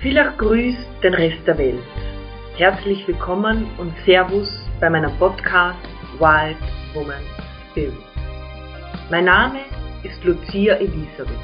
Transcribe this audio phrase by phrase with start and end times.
[0.00, 1.82] Vielach grüßt den Rest der Welt.
[2.56, 5.80] Herzlich willkommen und Servus bei meinem Podcast
[6.20, 6.56] Wild
[6.94, 7.24] Woman
[7.68, 7.98] Spirit.
[9.10, 9.58] Mein Name
[10.04, 11.36] ist Lucia Elisabeth.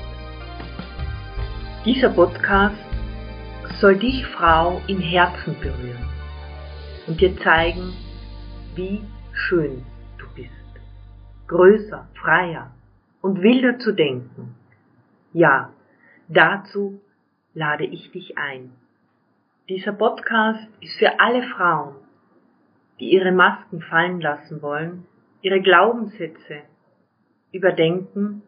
[1.85, 2.77] Dieser Podcast
[3.80, 6.09] soll dich, Frau, im Herzen berühren
[7.09, 7.93] und dir zeigen,
[8.77, 9.02] wie
[9.32, 9.84] schön
[10.16, 10.52] du bist.
[11.48, 12.71] Größer, freier
[13.21, 14.55] und wilder zu denken.
[15.32, 15.72] Ja,
[16.29, 17.00] dazu
[17.54, 18.72] lade ich dich ein.
[19.68, 21.94] Dieser Podcast ist für alle Frauen,
[23.00, 25.07] die ihre Masken fallen lassen wollen,
[25.40, 26.63] ihre Glaubenssätze
[27.53, 28.43] überdenken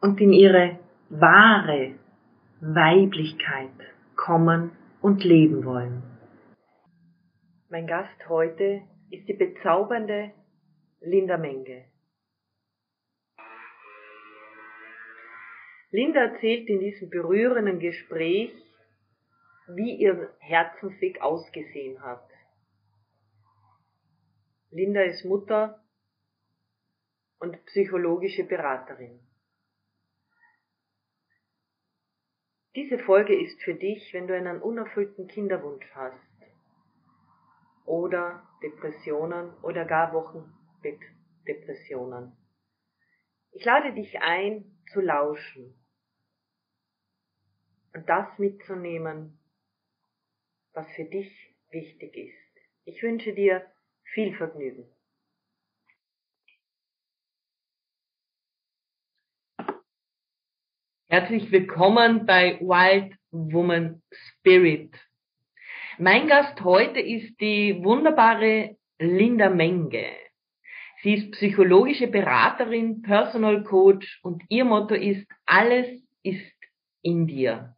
[0.00, 1.94] und in ihre wahre
[2.60, 3.70] Weiblichkeit
[4.16, 6.02] kommen und leben wollen.
[7.70, 10.32] Mein Gast heute ist die bezaubernde
[11.00, 11.84] Linda Menge.
[15.94, 18.52] Linda erzählt in diesem berührenden Gespräch,
[19.68, 22.28] wie ihr Herzensweg ausgesehen hat.
[24.72, 25.84] Linda ist Mutter
[27.38, 29.20] und psychologische Beraterin.
[32.74, 36.18] Diese Folge ist für dich, wenn du einen unerfüllten Kinderwunsch hast
[37.84, 42.32] oder Depressionen oder gar Wochenbettdepressionen.
[43.52, 45.78] Ich lade dich ein, zu lauschen
[47.94, 49.38] und das mitzunehmen,
[50.72, 51.30] was für dich
[51.70, 52.64] wichtig ist.
[52.84, 53.64] Ich wünsche dir
[54.12, 54.84] viel Vergnügen.
[61.06, 64.92] Herzlich willkommen bei Wild Woman Spirit.
[65.98, 70.10] Mein Gast heute ist die wunderbare Linda Menge.
[71.02, 75.86] Sie ist psychologische Beraterin, Personal Coach und ihr Motto ist, alles
[76.22, 76.52] ist
[77.02, 77.73] in dir.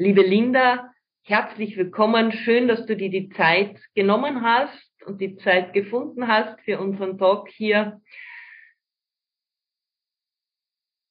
[0.00, 0.92] Liebe Linda,
[1.24, 2.30] herzlich willkommen.
[2.30, 7.18] Schön, dass du dir die Zeit genommen hast und die Zeit gefunden hast für unseren
[7.18, 8.00] Talk hier.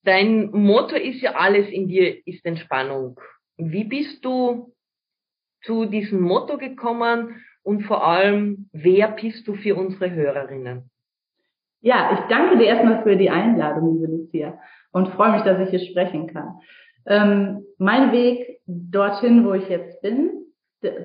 [0.06, 3.20] Dein Motto ist ja alles in dir ist Entspannung.
[3.58, 4.74] Wie bist du
[5.64, 10.90] zu diesem Motto gekommen und vor allem, wer bist du für unsere Hörerinnen?
[11.82, 14.58] Ja, ich danke dir erstmal für die Einladung, liebe Lucia,
[14.92, 16.62] und freue mich, dass ich hier sprechen kann.
[17.08, 20.46] Ähm, mein Weg dorthin, wo ich jetzt bin,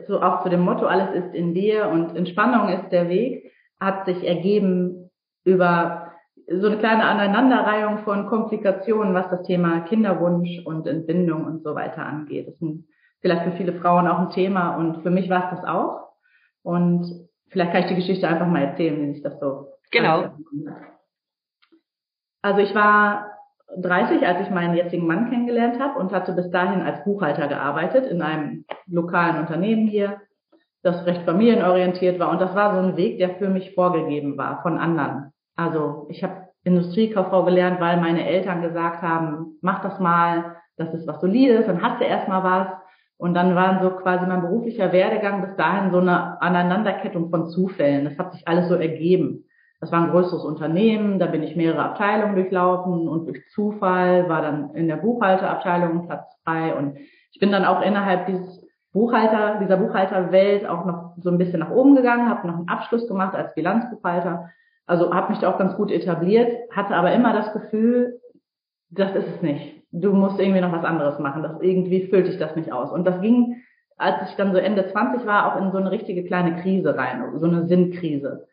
[0.06, 4.04] so auch zu dem Motto, alles ist in dir und Entspannung ist der Weg, hat
[4.06, 5.10] sich ergeben
[5.44, 6.12] über
[6.48, 12.04] so eine kleine Aneinanderreihung von Komplikationen, was das Thema Kinderwunsch und Entbindung und so weiter
[12.04, 12.48] angeht.
[12.48, 12.84] Das ist
[13.20, 16.08] vielleicht für viele Frauen auch ein Thema und für mich war es das auch.
[16.62, 19.68] Und vielleicht kann ich die Geschichte einfach mal erzählen, wenn ich das so.
[19.90, 20.34] Genau.
[22.42, 23.30] Also ich war
[23.76, 28.06] 30, als ich meinen jetzigen Mann kennengelernt habe und hatte bis dahin als Buchhalter gearbeitet
[28.06, 30.20] in einem lokalen Unternehmen hier,
[30.82, 32.30] das recht familienorientiert war.
[32.30, 35.32] Und das war so ein Weg, der für mich vorgegeben war von anderen.
[35.56, 41.06] Also ich habe Industriekauffrau gelernt, weil meine Eltern gesagt haben, mach das mal, das ist
[41.06, 42.68] was Solides, dann hast du erstmal was.
[43.16, 48.04] Und dann waren so quasi mein beruflicher Werdegang bis dahin so eine Aneinanderkettung von Zufällen.
[48.04, 49.44] Das hat sich alles so ergeben.
[49.82, 54.40] Das war ein größeres Unternehmen, da bin ich mehrere Abteilungen durchlaufen und durch Zufall war
[54.40, 56.98] dann in der Buchhalterabteilung Platz frei und
[57.32, 61.72] ich bin dann auch innerhalb dieses Buchhalter, dieser Buchhalterwelt auch noch so ein bisschen nach
[61.72, 64.50] oben gegangen, habe noch einen Abschluss gemacht als Bilanzbuchhalter,
[64.86, 68.20] also habe mich da auch ganz gut etabliert, hatte aber immer das Gefühl,
[68.88, 69.82] das ist es nicht.
[69.90, 72.92] Du musst irgendwie noch was anderes machen, das irgendwie füllt dich das nicht aus.
[72.92, 73.56] Und das ging,
[73.96, 77.24] als ich dann so Ende 20 war, auch in so eine richtige kleine Krise rein,
[77.40, 78.46] so eine Sinnkrise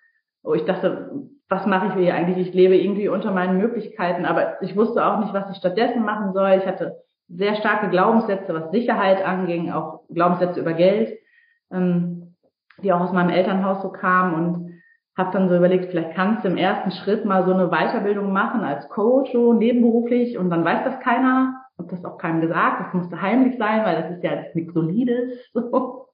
[0.44, 1.12] wo ich dachte,
[1.50, 2.48] was mache ich hier eigentlich?
[2.48, 6.34] Ich lebe irgendwie unter meinen Möglichkeiten, aber ich wusste auch nicht, was ich stattdessen machen
[6.34, 6.52] soll.
[6.58, 11.18] Ich hatte sehr starke Glaubenssätze, was Sicherheit anging, auch Glaubenssätze über Geld,
[11.72, 12.36] ähm,
[12.82, 14.82] die auch aus meinem Elternhaus so kamen und
[15.18, 18.62] habe dann so überlegt, vielleicht kannst du im ersten Schritt mal so eine Weiterbildung machen
[18.62, 22.94] als Coach, so nebenberuflich und dann weiß das keiner, hab das auch keinem gesagt, das
[22.94, 25.34] musste heimlich sein, weil das ist ja nichts Solides.
[25.54, 26.08] So.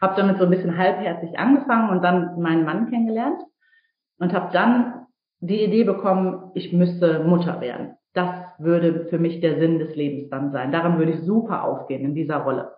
[0.00, 3.42] Habe damit so ein bisschen halbherzig angefangen und dann meinen Mann kennengelernt
[4.18, 5.06] und habe dann
[5.40, 7.96] die Idee bekommen, ich müsste Mutter werden.
[8.14, 10.72] Das würde für mich der Sinn des Lebens dann sein.
[10.72, 12.72] Daran würde ich super aufgehen in dieser Rolle.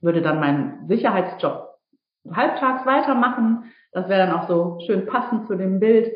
[0.00, 1.72] Würde dann meinen Sicherheitsjob
[2.30, 3.64] halbtags weitermachen.
[3.92, 6.12] Das wäre dann auch so schön passend zu dem Bild,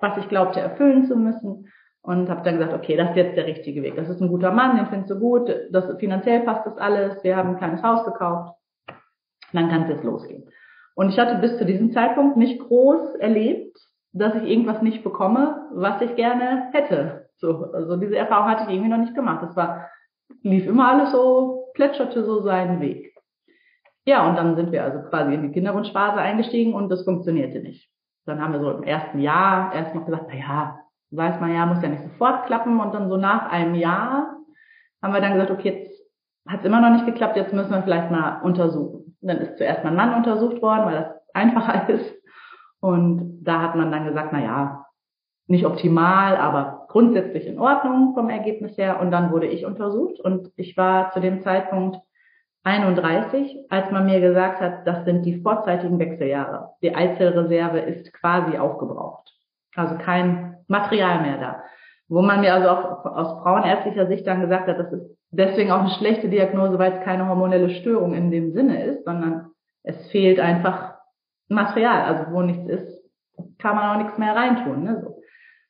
[0.00, 1.68] was ich glaubte erfüllen zu müssen.
[2.00, 3.96] Und habe dann gesagt, okay, das ist jetzt der richtige Weg.
[3.96, 5.50] Das ist ein guter Mann, den findest du gut.
[5.70, 7.22] Das, finanziell passt das alles.
[7.22, 8.57] Wir haben ein kleines Haus gekauft.
[9.52, 10.48] Dann kann es jetzt losgehen.
[10.94, 13.78] Und ich hatte bis zu diesem Zeitpunkt nicht groß erlebt,
[14.12, 17.28] dass ich irgendwas nicht bekomme, was ich gerne hätte.
[17.36, 19.46] So, also diese Erfahrung hatte ich irgendwie noch nicht gemacht.
[19.48, 19.88] Es war,
[20.42, 23.14] lief immer alles so plätscherte so seinen Weg.
[24.04, 27.90] Ja, und dann sind wir also quasi in die Kinderwunschphase eingestiegen und das funktionierte nicht.
[28.26, 30.80] Dann haben wir so im ersten Jahr erst noch gesagt, na ja,
[31.10, 32.80] weiß man ja, muss ja nicht sofort klappen.
[32.80, 34.36] Und dann so nach einem Jahr
[35.02, 36.02] haben wir dann gesagt, okay, jetzt
[36.48, 38.97] hat es immer noch nicht geklappt, jetzt müssen wir vielleicht mal untersuchen.
[39.20, 42.14] Dann ist zuerst mein Mann untersucht worden, weil das einfacher ist.
[42.80, 44.86] Und da hat man dann gesagt, na ja,
[45.48, 49.00] nicht optimal, aber grundsätzlich in Ordnung vom Ergebnis her.
[49.00, 51.98] Und dann wurde ich untersucht und ich war zu dem Zeitpunkt
[52.64, 56.70] 31, als man mir gesagt hat, das sind die vorzeitigen Wechseljahre.
[56.82, 59.32] Die Eizellreserve ist quasi aufgebraucht.
[59.74, 61.62] Also kein Material mehr da.
[62.08, 65.80] Wo man mir also auch aus frauenärztlicher Sicht dann gesagt hat, das ist deswegen auch
[65.80, 69.50] eine schlechte Diagnose, weil es keine hormonelle Störung in dem Sinne ist, sondern
[69.82, 70.94] es fehlt einfach
[71.48, 72.02] Material.
[72.02, 73.04] Also wo nichts ist,
[73.58, 74.84] kann man auch nichts mehr reintun.
[74.84, 75.00] Ne?
[75.02, 75.22] So.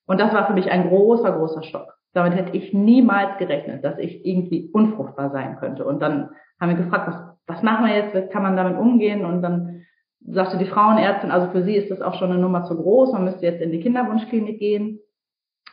[0.06, 1.94] Und das war für mich ein großer, großer Schock.
[2.14, 5.84] Damit hätte ich niemals gerechnet, dass ich irgendwie unfruchtbar sein könnte.
[5.84, 9.24] Und dann haben wir gefragt, was, was machen wir jetzt, kann man damit umgehen?
[9.24, 9.84] Und dann
[10.26, 13.24] sagte die Frauenärztin, also für sie ist das auch schon eine Nummer zu groß, man
[13.24, 14.98] müsste jetzt in die Kinderwunschklinik gehen.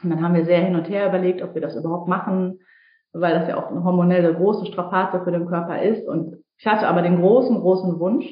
[0.03, 2.59] Und dann haben wir sehr hin und her überlegt, ob wir das überhaupt machen,
[3.19, 6.07] weil das ja auch eine hormonelle große Strapaze für den Körper ist.
[6.07, 8.25] Und ich hatte aber den großen, großen Wunsch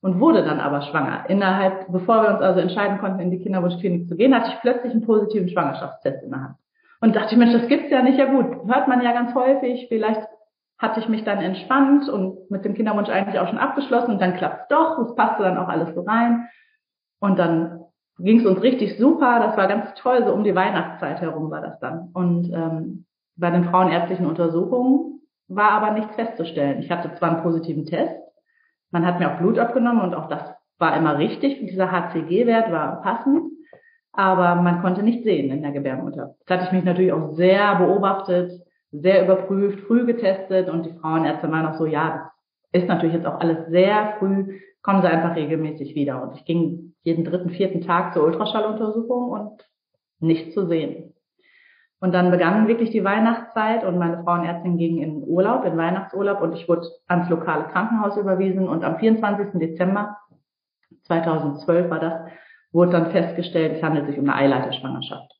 [0.00, 1.24] und wurde dann aber schwanger.
[1.28, 4.92] Innerhalb, bevor wir uns also entscheiden konnten, in die Kinderwunschklinik zu gehen, hatte ich plötzlich
[4.92, 6.54] einen positiven Schwangerschaftstest in der Hand.
[7.00, 8.18] Und dachte ich, Mensch, das gibt's ja nicht.
[8.18, 9.86] Ja gut, hört man ja ganz häufig.
[9.88, 10.22] Vielleicht
[10.78, 14.36] hatte ich mich dann entspannt und mit dem Kinderwunsch eigentlich auch schon abgeschlossen und dann
[14.36, 14.98] klappt's doch.
[14.98, 16.46] Es passte dann auch alles so rein.
[17.20, 17.80] Und dann
[18.18, 19.40] ging es uns richtig super.
[19.40, 20.24] Das war ganz toll.
[20.26, 22.10] So um die Weihnachtszeit herum war das dann.
[22.12, 23.06] Und ähm,
[23.36, 26.80] bei den frauenärztlichen Untersuchungen war aber nichts festzustellen.
[26.80, 28.14] Ich hatte zwar einen positiven Test,
[28.90, 30.42] man hat mir auch Blut abgenommen und auch das
[30.78, 31.58] war immer richtig.
[31.60, 33.42] Dieser HCG-Wert war passend,
[34.12, 36.34] aber man konnte nicht sehen in der Gebärmutter.
[36.46, 38.52] Das hatte ich mich natürlich auch sehr beobachtet,
[38.92, 42.30] sehr überprüft, früh getestet und die Frauenärzte waren auch so, ja,
[42.72, 46.22] das ist natürlich jetzt auch alles sehr früh, kommen Sie einfach regelmäßig wieder.
[46.22, 49.68] Und ich ging jeden dritten, vierten Tag zur Ultraschalluntersuchung und
[50.20, 51.05] nichts zu sehen.
[51.98, 56.52] Und dann begann wirklich die Weihnachtszeit und meine Frauenärztin ging in Urlaub, in Weihnachtsurlaub und
[56.52, 59.58] ich wurde ans lokale Krankenhaus überwiesen und am 24.
[59.58, 60.18] Dezember
[61.04, 62.30] 2012 war das,
[62.72, 65.32] wurde dann festgestellt, es handelt sich um eine Eileiterschwangerschaft.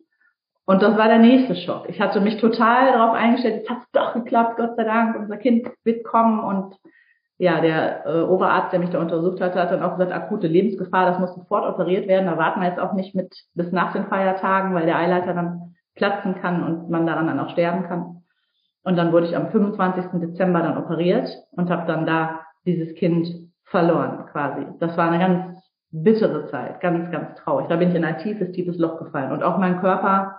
[0.65, 1.89] Und das war der nächste Schock.
[1.89, 5.69] Ich hatte mich total darauf eingestellt, es hat doch geklappt, Gott sei Dank, unser Kind
[5.85, 6.75] wird kommen und
[7.39, 11.05] ja, der äh, Oberarzt, der mich da untersucht hatte, hat dann auch gesagt, akute Lebensgefahr,
[11.05, 12.27] das muss sofort operiert werden.
[12.27, 15.76] Da warten wir jetzt auch nicht mit bis nach den Feiertagen, weil der Eileiter dann
[15.97, 18.23] platzen kann und man daran dann auch sterben kann.
[18.85, 20.21] Und dann wurde ich am 25.
[20.21, 23.29] Dezember dann operiert und habe dann da dieses Kind
[23.65, 24.65] verloren quasi.
[24.79, 25.61] Das war eine ganz
[25.91, 27.67] bittere Zeit, ganz, ganz traurig.
[27.69, 29.33] Da bin ich in ein tiefes, tiefes Loch gefallen.
[29.33, 30.39] Und auch mein Körper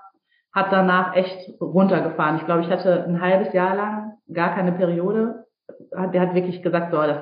[0.53, 2.37] hat danach echt runtergefahren.
[2.37, 5.45] Ich glaube, ich hatte ein halbes Jahr lang gar keine Periode.
[6.13, 7.19] Der hat wirklich gesagt, so, das,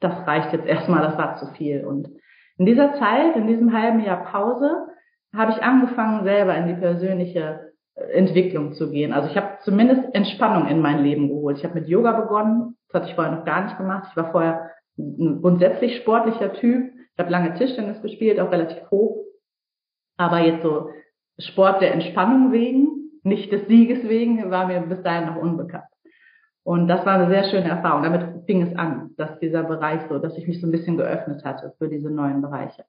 [0.00, 1.84] das reicht jetzt erstmal, das war zu viel.
[1.84, 2.08] Und
[2.58, 4.86] in dieser Zeit, in diesem halben Jahr Pause,
[5.34, 9.12] habe ich angefangen, selber in die persönliche äh, Entwicklung zu gehen.
[9.12, 11.58] Also ich habe zumindest Entspannung in mein Leben geholt.
[11.58, 12.76] Ich habe mit Yoga begonnen.
[12.88, 14.08] Das hatte ich vorher noch gar nicht gemacht.
[14.10, 16.92] Ich war vorher ein grundsätzlich sportlicher Typ.
[17.12, 19.24] Ich habe lange Tischtennis gespielt, auch relativ hoch.
[20.16, 20.90] Aber jetzt so
[21.38, 25.84] Sport der Entspannung wegen, nicht des Sieges wegen, war mir bis dahin noch unbekannt.
[26.62, 28.02] Und das war eine sehr schöne Erfahrung.
[28.02, 31.44] Damit fing es an, dass dieser Bereich so, dass ich mich so ein bisschen geöffnet
[31.44, 32.84] hatte für diese neuen Bereiche.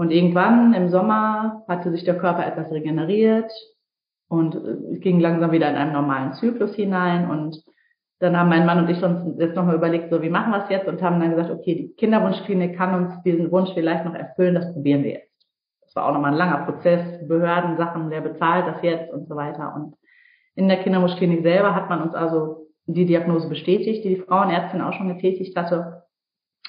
[0.00, 3.52] Und irgendwann im Sommer hatte sich der Körper etwas regeneriert
[4.30, 7.62] und es ging langsam wieder in einen normalen Zyklus hinein und
[8.18, 10.70] dann haben mein Mann und ich uns jetzt nochmal überlegt, so wie machen wir es
[10.70, 14.54] jetzt und haben dann gesagt, okay, die Kinderwunschklinik kann uns diesen Wunsch vielleicht noch erfüllen,
[14.54, 15.46] das probieren wir jetzt.
[15.82, 19.74] Das war auch nochmal ein langer Prozess, Behördensachen, wer bezahlt das jetzt und so weiter.
[19.76, 19.96] Und
[20.54, 24.94] in der Kinderwunschklinik selber hat man uns also die Diagnose bestätigt, die die Frauenärztin auch
[24.94, 26.04] schon getätigt hatte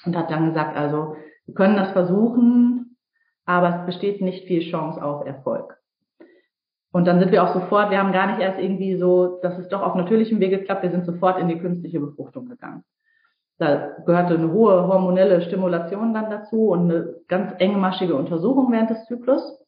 [0.05, 2.90] und hat dann gesagt, also wir können das versuchen,
[3.45, 5.77] aber es besteht nicht viel Chance auf Erfolg.
[6.91, 9.69] Und dann sind wir auch sofort, wir haben gar nicht erst irgendwie so, dass es
[9.69, 12.83] doch auf natürlichem Wege klappt, wir sind sofort in die künstliche Befruchtung gegangen.
[13.57, 19.05] Da gehörte eine hohe hormonelle Stimulation dann dazu und eine ganz engmaschige Untersuchung während des
[19.05, 19.59] Zyklus.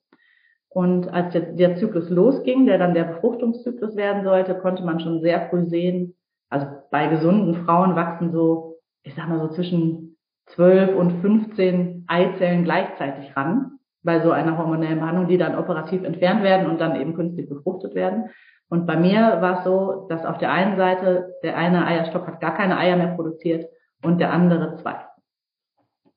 [0.67, 5.47] Und als der, Zyklus losging, der dann der Befruchtungszyklus werden sollte, konnte man schon sehr
[5.49, 6.15] früh sehen,
[6.49, 10.12] also bei gesunden Frauen wachsen so, ich sag mal so zwischen
[10.47, 16.43] 12 und 15 Eizellen gleichzeitig ran bei so einer hormonellen Behandlung, die dann operativ entfernt
[16.43, 18.29] werden und dann eben künstlich befruchtet werden.
[18.69, 22.41] Und bei mir war es so, dass auf der einen Seite der eine Eierstock hat
[22.41, 23.65] gar keine Eier mehr produziert
[24.01, 24.95] und der andere zwei.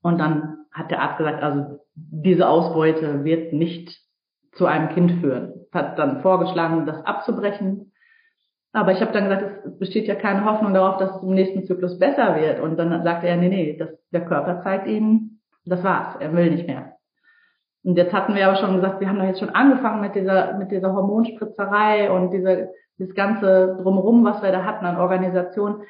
[0.01, 3.97] Und dann hat der Arzt gesagt, also diese Ausbeute wird nicht
[4.53, 5.65] zu einem Kind führen.
[5.71, 7.93] Hat dann vorgeschlagen, das abzubrechen.
[8.73, 11.63] Aber ich habe dann gesagt, es besteht ja keine Hoffnung darauf, dass es im nächsten
[11.65, 12.59] Zyklus besser wird.
[12.59, 16.51] Und dann sagte er, nee, nee, das, der Körper zeigt ihm, das war's, er will
[16.51, 16.93] nicht mehr.
[17.83, 20.57] Und jetzt hatten wir aber schon gesagt, wir haben doch jetzt schon angefangen mit dieser,
[20.57, 22.69] mit dieser Hormonspritzerei und diese,
[22.99, 25.83] dieses ganze Drumherum, was wir da hatten an Organisation.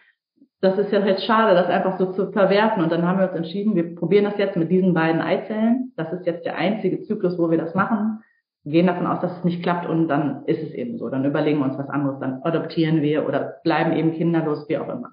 [0.61, 2.83] Das ist ja jetzt schade, das einfach so zu verwerfen.
[2.83, 5.93] Und dann haben wir uns entschieden, wir probieren das jetzt mit diesen beiden Eizellen.
[5.95, 8.23] Das ist jetzt der einzige Zyklus, wo wir das machen
[8.69, 11.09] gehen davon aus, dass es nicht klappt und dann ist es eben so.
[11.09, 14.89] Dann überlegen wir uns was anderes, dann adoptieren wir oder bleiben eben kinderlos, wie auch
[14.89, 15.11] immer.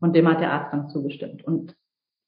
[0.00, 1.44] Und dem hat der Arzt dann zugestimmt.
[1.44, 1.74] Und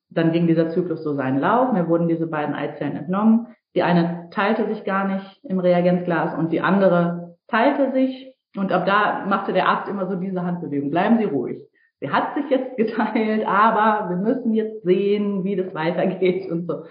[0.08, 1.72] dann ging dieser Zyklus so seinen Lauf.
[1.72, 3.48] Mir wurden diese beiden Eizellen entnommen.
[3.74, 8.34] Die eine teilte sich gar nicht im Reagenzglas und die andere teilte sich.
[8.56, 10.90] Und ab da machte der Arzt immer so diese Handbewegung.
[10.90, 11.58] Bleiben Sie ruhig.
[12.00, 16.84] Sie hat sich jetzt geteilt, aber wir müssen jetzt sehen, wie das weitergeht und so.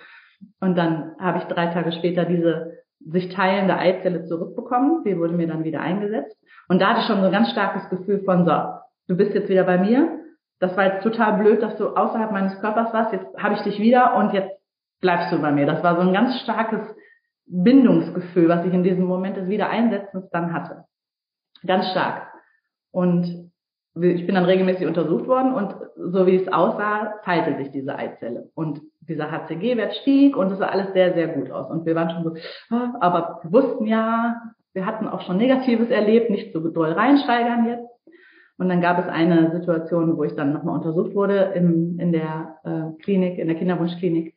[0.60, 5.04] Und dann habe ich drei Tage später diese sich teilende Eizelle zurückbekommen.
[5.04, 6.38] Die wurde mir dann wieder eingesetzt.
[6.68, 8.52] Und da hatte ich schon so ein ganz starkes Gefühl von, so,
[9.08, 10.20] du bist jetzt wieder bei mir.
[10.60, 13.14] Das war jetzt total blöd, dass du außerhalb meines Körpers warst.
[13.14, 14.52] Jetzt habe ich dich wieder und jetzt
[15.02, 15.66] bleibst du bei mir.
[15.66, 16.82] Das war so ein ganz starkes
[17.46, 20.86] Bindungsgefühl, was ich in diesem Moment des Wiedereinsetzens dann hatte.
[21.66, 22.32] Ganz stark.
[22.92, 23.45] Und
[24.02, 28.50] ich bin dann regelmäßig untersucht worden und so wie es aussah, teilte sich diese Eizelle.
[28.54, 31.70] Und dieser HCG-Wert stieg und es sah alles sehr, sehr gut aus.
[31.70, 34.42] Und wir waren schon so, ah, aber wir wussten ja,
[34.74, 37.88] wir hatten auch schon Negatives erlebt, nicht so doll reinsteigern jetzt.
[38.58, 42.58] Und dann gab es eine Situation, wo ich dann nochmal untersucht wurde im, in der
[42.64, 44.34] äh, Klinik, in der Kinderwunschklinik.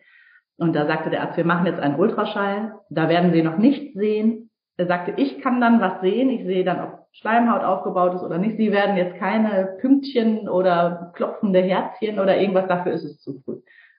[0.57, 2.75] Und da sagte der Arzt, wir machen jetzt einen Ultraschall.
[2.91, 4.48] Da werden Sie noch nicht sehen.
[4.79, 6.31] Er sagte, ich kann dann was sehen.
[6.31, 8.57] Ich sehe dann, ob Schleimhaut aufgebaut ist oder nicht.
[8.57, 12.69] Sie werden jetzt keine Pünktchen oder klopfende Herzchen oder irgendwas.
[12.69, 13.57] Dafür ist es zu früh.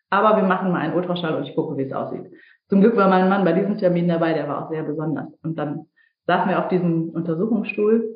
[0.09, 2.31] Aber wir machen mal einen Ultraschall und ich gucke, wie es aussieht.
[2.69, 5.27] Zum Glück war mein Mann bei diesem Termin dabei, der war auch sehr besonders.
[5.43, 5.87] Und dann
[6.27, 8.15] saßen wir auf diesem Untersuchungsstuhl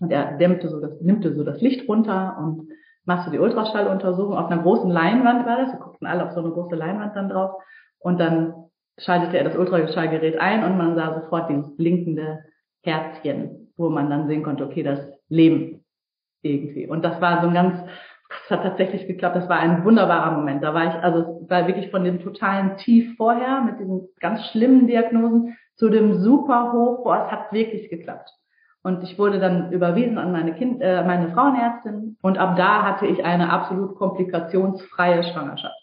[0.00, 2.68] und er dämmte so das, nimmte so das Licht runter und
[3.04, 4.36] machte die Ultraschalluntersuchung.
[4.36, 5.72] Auf einer großen Leinwand war das.
[5.72, 7.62] Wir guckten alle auf so eine große Leinwand dann drauf.
[7.98, 8.54] Und dann
[9.04, 12.44] schaltete er das Ultraschallgerät ein und man sah sofort dieses blinkende
[12.82, 15.84] Herzchen, wo man dann sehen konnte, okay, das Leben
[16.42, 16.86] irgendwie.
[16.86, 17.82] Und das war so ein ganz
[18.44, 19.36] es hat tatsächlich geklappt.
[19.36, 20.62] Das war ein wunderbarer Moment.
[20.62, 24.44] Da war ich, also es war wirklich von dem totalen Tief vorher mit diesen ganz
[24.46, 27.04] schlimmen Diagnosen zu dem super hoch.
[27.04, 28.30] Boah, es hat wirklich geklappt.
[28.82, 32.16] Und ich wurde dann überwiesen an meine Kind, äh, meine Frauenärztin.
[32.22, 35.74] Und ab da hatte ich eine absolut komplikationsfreie Schwangerschaft.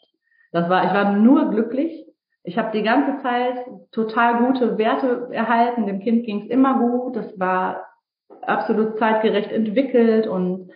[0.52, 2.07] Das war, ich war nur glücklich.
[2.48, 5.86] Ich habe die ganze Zeit total gute Werte erhalten.
[5.86, 7.18] Dem Kind ging es immer gut.
[7.18, 7.88] Das war
[8.42, 10.72] absolut zeitgerecht entwickelt und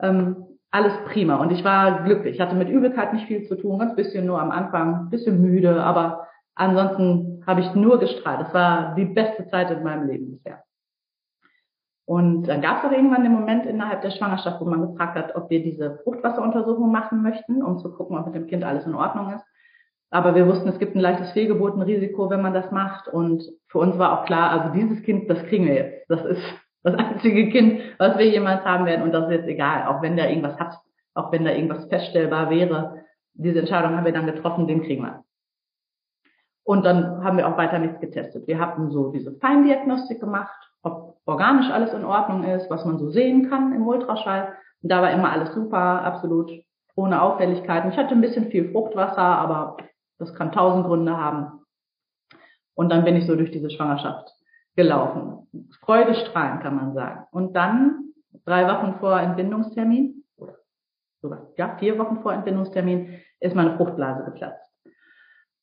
[0.00, 1.36] ähm, alles prima.
[1.36, 2.34] Und ich war glücklich.
[2.34, 5.82] Ich hatte mit Übelkeit nicht viel zu tun, ganz bisschen nur am Anfang, bisschen müde,
[5.82, 8.40] aber ansonsten habe ich nur gestrahlt.
[8.40, 10.62] Das war die beste Zeit in meinem Leben bisher.
[12.04, 15.34] Und dann gab es auch irgendwann den Moment innerhalb der Schwangerschaft, wo man gefragt hat,
[15.36, 18.94] ob wir diese Fruchtwasseruntersuchung machen möchten, um zu gucken, ob mit dem Kind alles in
[18.94, 19.44] Ordnung ist.
[20.10, 23.08] Aber wir wussten, es gibt ein leichtes Fehlgeburtenrisiko, wenn man das macht.
[23.08, 26.10] Und für uns war auch klar, also dieses Kind, das kriegen wir jetzt.
[26.10, 26.42] Das ist
[26.82, 29.02] das einzige Kind, was wir jemals haben werden.
[29.02, 30.78] Und das ist jetzt egal, auch wenn der irgendwas hat,
[31.14, 33.04] auch wenn da irgendwas feststellbar wäre.
[33.32, 35.24] Diese Entscheidung haben wir dann getroffen, den kriegen wir.
[36.64, 38.46] Und dann haben wir auch weiter nichts getestet.
[38.46, 43.10] Wir hatten so diese Feindiagnostik gemacht, ob organisch alles in Ordnung ist, was man so
[43.10, 44.54] sehen kann im Ultraschall.
[44.82, 46.50] Und da war immer alles super, absolut
[46.96, 47.90] ohne Auffälligkeiten.
[47.90, 49.76] Ich hatte ein bisschen viel Fruchtwasser, aber
[50.18, 51.60] das kann tausend Gründe haben.
[52.74, 54.32] Und dann bin ich so durch diese Schwangerschaft
[54.76, 55.48] gelaufen.
[55.80, 57.26] Freudestrahlend kann man sagen.
[57.30, 58.12] Und dann,
[58.44, 60.56] drei Wochen vor Entbindungstermin, oder
[61.20, 64.62] sogar, ja, vier Wochen vor Entbindungstermin, ist meine Fruchtblase geplatzt.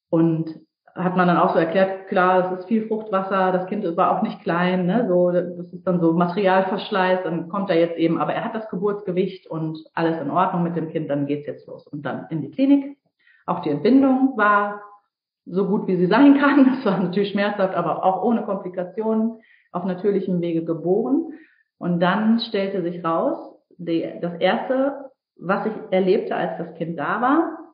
[0.10, 0.62] Und
[0.96, 4.24] hat man dann auch so erklärt, klar, es ist viel Fruchtwasser, das Kind war auch
[4.24, 8.34] nicht klein, ne, so, das ist dann so Materialverschleiß, dann kommt er jetzt eben, aber
[8.34, 11.88] er hat das Geburtsgewicht und alles in Ordnung mit dem Kind, dann geht's jetzt los.
[11.88, 12.98] Und dann in die Klinik.
[13.52, 14.82] Auch die Entbindung war
[15.46, 16.66] so gut wie sie sein kann.
[16.66, 19.42] Das war natürlich schmerzhaft, aber auch ohne Komplikationen
[19.74, 21.34] auf natürlichem Wege geboren.
[21.78, 23.38] Und dann stellte sich raus,
[23.78, 27.74] die, das erste, was ich erlebte, als das Kind da war,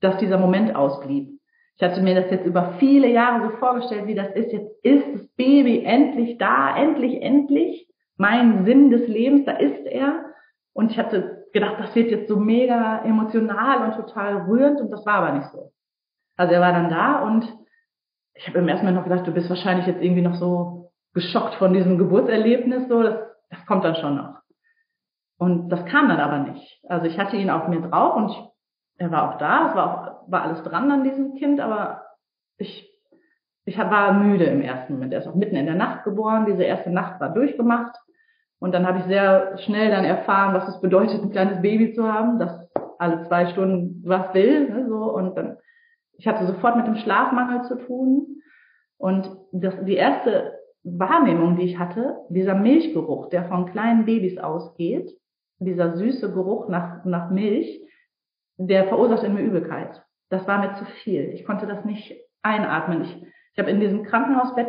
[0.00, 1.40] dass dieser Moment ausblieb.
[1.76, 4.52] Ich hatte mir das jetzt über viele Jahre so vorgestellt, wie das ist.
[4.52, 7.88] Jetzt ist das Baby endlich da, endlich, endlich.
[8.16, 10.24] Mein Sinn des Lebens, da ist er.
[10.72, 15.04] Und ich hatte gedacht, das wird jetzt so mega emotional und total rührend und das
[15.06, 15.72] war aber nicht so.
[16.36, 17.52] Also er war dann da und
[18.34, 21.54] ich habe im ersten Mal noch gedacht, du bist wahrscheinlich jetzt irgendwie noch so geschockt
[21.54, 23.18] von diesem Geburtserlebnis, so das,
[23.50, 24.38] das kommt dann schon noch.
[25.38, 26.80] Und das kam dann aber nicht.
[26.88, 28.44] Also ich hatte ihn auf mir drauf und ich,
[28.98, 32.02] er war auch da, es war auch war alles dran an diesem Kind, aber
[32.58, 32.88] ich
[33.64, 35.12] ich war müde im ersten Moment.
[35.12, 36.46] Er ist auch mitten in der Nacht geboren.
[36.46, 37.94] Diese erste Nacht war durchgemacht
[38.60, 42.12] Und dann habe ich sehr schnell dann erfahren, was es bedeutet, ein kleines Baby zu
[42.12, 44.68] haben, das alle zwei Stunden was will.
[44.68, 45.12] Ne, so.
[45.12, 45.58] Und dann,
[46.16, 48.42] ich hatte sofort mit dem Schlafmangel zu tun.
[48.98, 55.10] Und das, die erste Wahrnehmung, die ich hatte, dieser Milchgeruch, der von kleinen Babys ausgeht,
[55.60, 57.80] dieser süße Geruch nach, nach Milch,
[58.56, 60.02] der verursacht in mir Übelkeit.
[60.30, 61.30] Das war mir zu viel.
[61.32, 63.02] Ich konnte das nicht einatmen.
[63.02, 63.22] Ich,
[63.52, 64.68] ich habe in diesem Krankenhausbett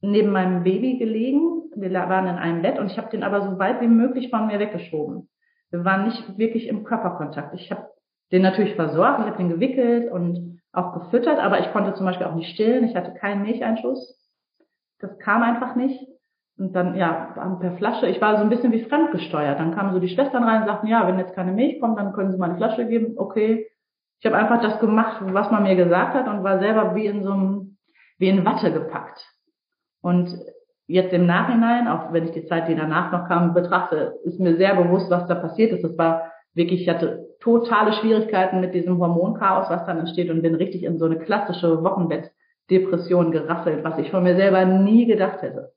[0.00, 1.70] neben meinem Baby gelegen.
[1.74, 4.46] Wir waren in einem Bett und ich habe den aber so weit wie möglich von
[4.46, 5.28] mir weggeschoben.
[5.70, 7.54] Wir waren nicht wirklich im Körperkontakt.
[7.54, 7.88] Ich habe
[8.32, 12.26] den natürlich versorgt, ich habe den gewickelt und auch gefüttert, aber ich konnte zum Beispiel
[12.26, 12.84] auch nicht stillen.
[12.84, 14.16] Ich hatte keinen Milcheinschuss.
[15.00, 16.06] Das kam einfach nicht.
[16.58, 19.58] Und dann, ja, per Flasche, ich war so ein bisschen wie fremdgesteuert.
[19.58, 22.12] Dann kamen so die Schwestern rein und sagten, ja, wenn jetzt keine Milch kommt, dann
[22.12, 23.14] können Sie mal eine Flasche geben.
[23.16, 23.66] Okay.
[24.20, 27.22] Ich habe einfach das gemacht, was man mir gesagt hat und war selber wie in
[27.22, 27.78] so einem,
[28.18, 29.26] wie in Watte gepackt.
[30.02, 30.38] Und
[30.86, 34.56] jetzt im Nachhinein, auch wenn ich die Zeit, die danach noch kam, betrachte, ist mir
[34.56, 35.84] sehr bewusst, was da passiert ist.
[35.84, 40.54] Es war wirklich, ich hatte totale Schwierigkeiten mit diesem Hormonchaos, was dann entsteht und bin
[40.54, 45.72] richtig in so eine klassische Wochenbettdepression gerasselt, was ich von mir selber nie gedacht hätte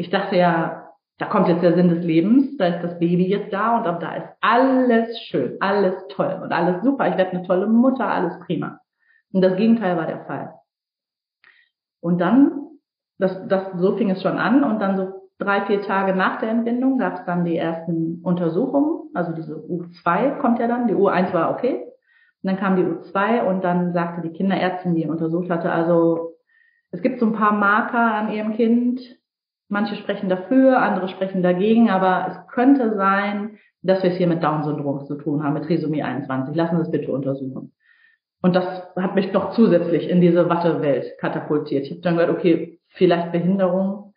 [0.00, 3.52] ich dachte ja, da kommt jetzt der Sinn des Lebens, da ist das Baby jetzt
[3.52, 7.06] da und ab da ist alles schön, alles toll und alles super.
[7.08, 8.80] Ich werde eine tolle Mutter, alles prima.
[9.30, 10.54] Und das Gegenteil war der Fall.
[12.00, 12.59] Und dann,
[13.20, 16.50] das, das, so fing es schon an und dann so drei, vier Tage nach der
[16.50, 19.10] Entbindung gab es dann die ersten Untersuchungen.
[19.14, 21.84] Also diese U2 kommt ja dann, die U1 war okay.
[22.42, 26.34] Und dann kam die U2 und dann sagte die Kinderärztin, die ihn untersucht hatte, also
[26.90, 29.00] es gibt so ein paar Marker an ihrem Kind,
[29.70, 34.42] Manche sprechen dafür, andere sprechen dagegen, aber es könnte sein, dass wir es hier mit
[34.42, 36.56] Down-Syndrom zu tun haben, mit Trisomie 21.
[36.56, 37.72] Lassen Sie es bitte untersuchen.
[38.42, 38.64] Und das
[38.96, 41.84] hat mich noch zusätzlich in diese Wattewelt katapultiert.
[41.84, 44.14] Ich habe dann gehört, okay, vielleicht Behinderung.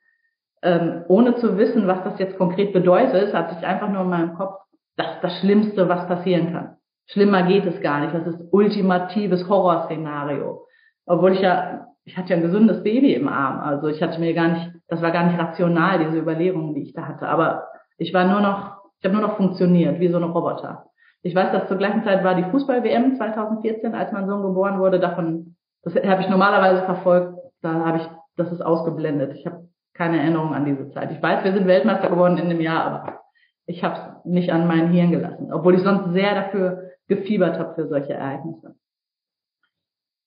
[0.62, 4.36] Ähm, ohne zu wissen, was das jetzt konkret bedeutet, hat sich einfach nur in meinem
[4.36, 4.60] Kopf,
[4.96, 6.78] das ist das Schlimmste, was passieren kann.
[7.08, 8.14] Schlimmer geht es gar nicht.
[8.14, 10.66] Das ist ultimatives Horrorszenario.
[11.06, 13.60] Obwohl ich ja ich hatte ja ein gesundes Baby im Arm.
[13.62, 16.94] Also ich hatte mir gar nicht, das war gar nicht rational, diese Überlegungen, die ich
[16.94, 17.28] da hatte.
[17.28, 17.68] Aber
[17.98, 20.86] ich war nur noch, ich habe nur noch funktioniert, wie so ein Roboter.
[21.22, 25.00] Ich weiß, dass zur gleichen Zeit war die Fußball-WM 2014, als mein Sohn geboren wurde.
[25.00, 27.38] Davon, das habe ich normalerweise verfolgt.
[27.62, 29.36] Da habe ich, das ist ausgeblendet.
[29.36, 31.12] Ich habe keine Erinnerung an diese Zeit.
[31.12, 33.20] Ich weiß, wir sind Weltmeister geworden in dem Jahr, aber
[33.66, 37.76] ich habe es nicht an mein Hirn gelassen, obwohl ich sonst sehr dafür gefiebert habe
[37.76, 38.76] für solche Ereignisse.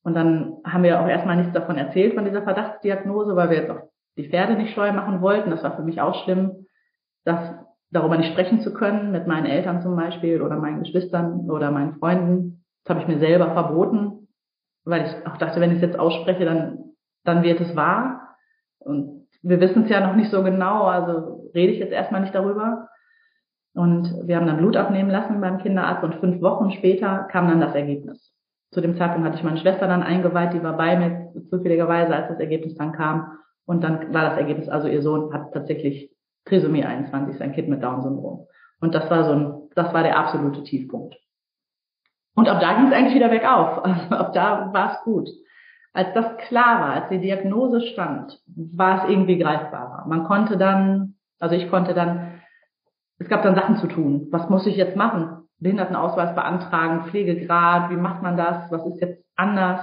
[0.03, 3.71] Und dann haben wir auch erstmal nichts davon erzählt, von dieser Verdachtsdiagnose, weil wir jetzt
[3.71, 5.51] auch die Pferde nicht scheu machen wollten.
[5.51, 6.67] Das war für mich auch schlimm,
[7.25, 7.41] das
[7.91, 11.95] darüber nicht sprechen zu können, mit meinen Eltern zum Beispiel oder meinen Geschwistern oder meinen
[11.95, 12.65] Freunden.
[12.85, 14.29] Das habe ich mir selber verboten,
[14.85, 16.86] weil ich auch dachte, wenn ich es jetzt ausspreche, dann,
[17.27, 18.37] dann wird es wahr.
[18.79, 22.35] Und wir wissen es ja noch nicht so genau, also rede ich jetzt erstmal nicht
[22.35, 22.89] darüber.
[23.75, 27.61] Und wir haben dann Blut abnehmen lassen beim Kinderarzt und fünf Wochen später kam dann
[27.61, 28.37] das Ergebnis
[28.77, 32.29] zu dem Zeitpunkt hatte ich meine Schwester dann eingeweiht, die war bei mir zufälligerweise, als
[32.29, 33.39] das Ergebnis dann kam.
[33.65, 37.83] Und dann war das Ergebnis, also ihr Sohn hat tatsächlich Trisomie 21, sein Kind mit
[37.83, 38.47] Down-Syndrom.
[38.81, 41.17] Und das war so ein, das war der absolute Tiefpunkt.
[42.35, 43.83] Und ab da ging es eigentlich wieder bergauf.
[43.85, 45.29] Also ab da war es gut.
[45.97, 50.05] Als das klar war, als die Diagnose stand, war es irgendwie greifbarer.
[50.07, 52.35] Man konnte dann, also ich konnte dann,
[53.19, 54.29] es gab dann Sachen zu tun.
[54.31, 55.49] Was muss ich jetzt machen?
[55.59, 59.81] Behindertenausweis beantragen, Pflegegrad, wie macht man das, was ist jetzt anders?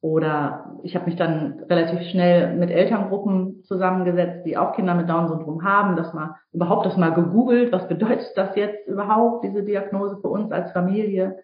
[0.00, 5.62] Oder ich habe mich dann relativ schnell mit Elterngruppen zusammengesetzt, die auch Kinder mit Down-Syndrom
[5.62, 10.28] haben, das mal überhaupt das mal gegoogelt, was bedeutet das jetzt überhaupt, diese Diagnose für
[10.28, 11.36] uns als Familie?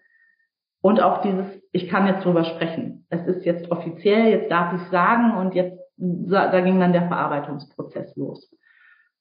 [0.81, 3.05] Und auch dieses, ich kann jetzt drüber sprechen.
[3.09, 8.15] Es ist jetzt offiziell, jetzt darf ich sagen und jetzt, da ging dann der Verarbeitungsprozess
[8.15, 8.51] los.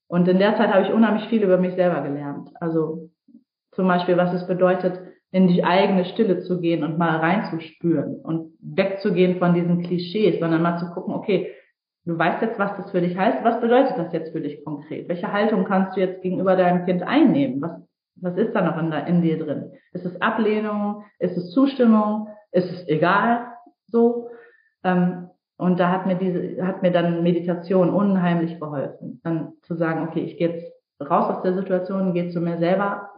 [0.09, 2.51] Und in der Zeit habe ich unheimlich viel über mich selber gelernt.
[2.61, 3.11] Also
[3.73, 4.99] zum Beispiel, was es bedeutet,
[5.33, 10.62] in die eigene Stille zu gehen und mal reinzuspüren und wegzugehen von diesen Klischees, sondern
[10.62, 11.53] mal zu gucken, okay,
[12.05, 15.09] du weißt jetzt, was das für dich heißt, was bedeutet das jetzt für dich konkret?
[15.09, 17.61] Welche Haltung kannst du jetzt gegenüber deinem Kind einnehmen?
[17.61, 17.81] Was,
[18.22, 19.72] was ist da noch in, in dir drin?
[19.92, 21.04] Ist es Ablehnung?
[21.18, 22.28] Ist es Zustimmung?
[22.52, 23.46] Ist es egal?
[23.87, 24.28] So.
[24.85, 29.20] Ähm, und da hat mir diese, hat mir dann Meditation unheimlich geholfen.
[29.22, 33.11] Dann zu sagen, okay, ich gehe jetzt raus aus der Situation, gehe zu mir selber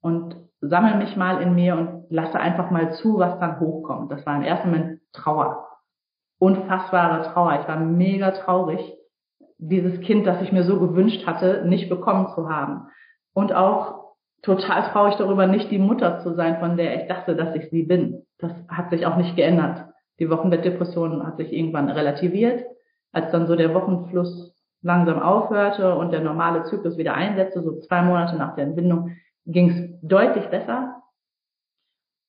[0.00, 4.12] und sammel mich mal in mir und lasse einfach mal zu, was dann hochkommt.
[4.12, 5.66] Das war im ersten Moment Trauer.
[6.38, 7.60] Unfassbare Trauer.
[7.60, 8.80] Ich war mega traurig,
[9.58, 12.88] dieses Kind, das ich mir so gewünscht hatte, nicht bekommen zu haben.
[13.34, 13.99] Und auch
[14.42, 17.82] total traurig darüber, nicht die Mutter zu sein, von der ich dachte, dass ich sie
[17.82, 18.26] bin.
[18.38, 19.84] Das hat sich auch nicht geändert.
[20.18, 22.64] Die Wochenbettdepression hat sich irgendwann relativiert,
[23.12, 28.02] als dann so der Wochenfluss langsam aufhörte und der normale Zyklus wieder einsetzte, so zwei
[28.02, 31.02] Monate nach der Entbindung, ging es deutlich besser.